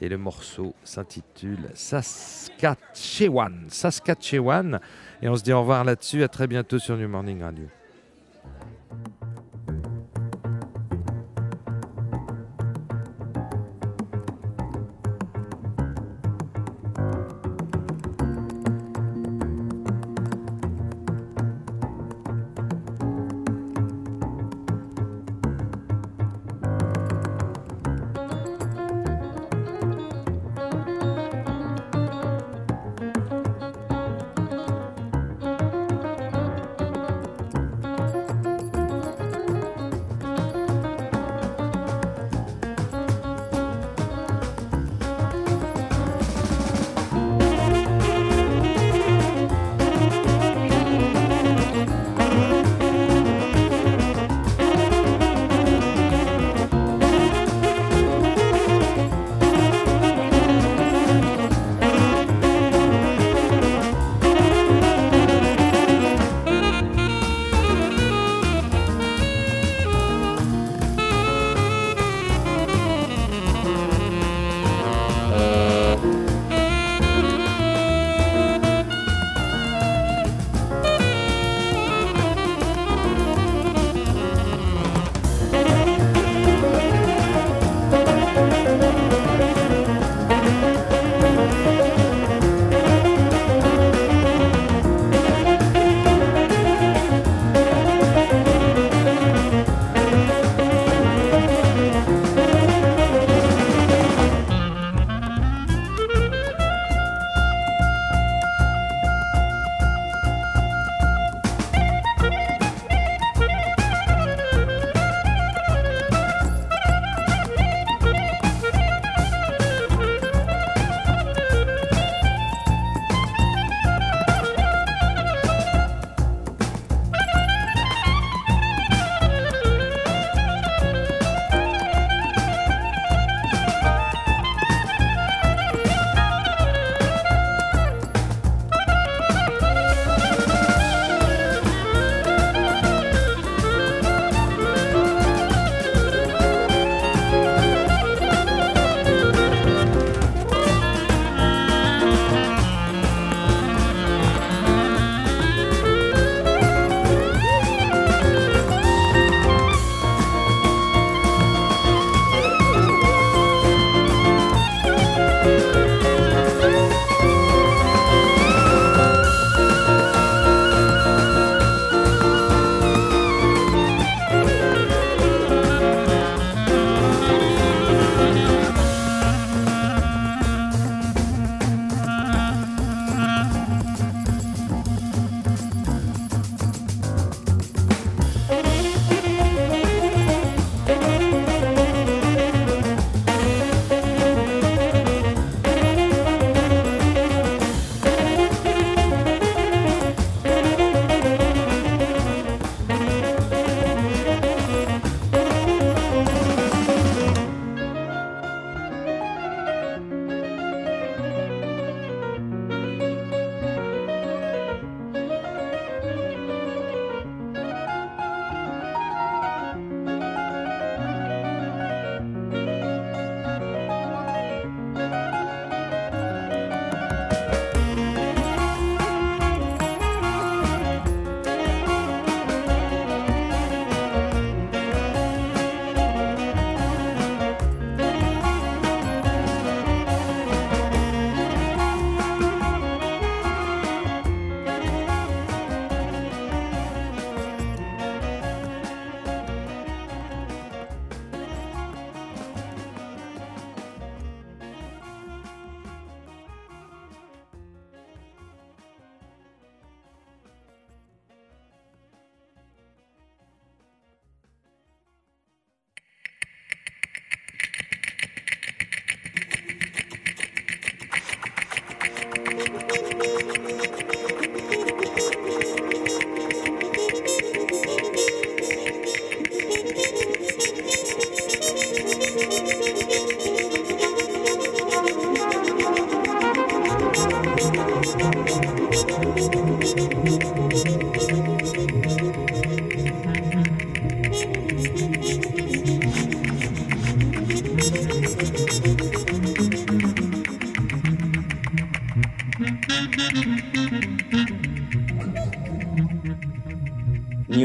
[0.00, 3.66] Et le morceau s'intitule Saskatchewan.
[3.68, 4.80] Saskatchewan.
[5.22, 6.22] Et on se dit au revoir là-dessus.
[6.22, 7.66] À très bientôt sur New Morning Radio.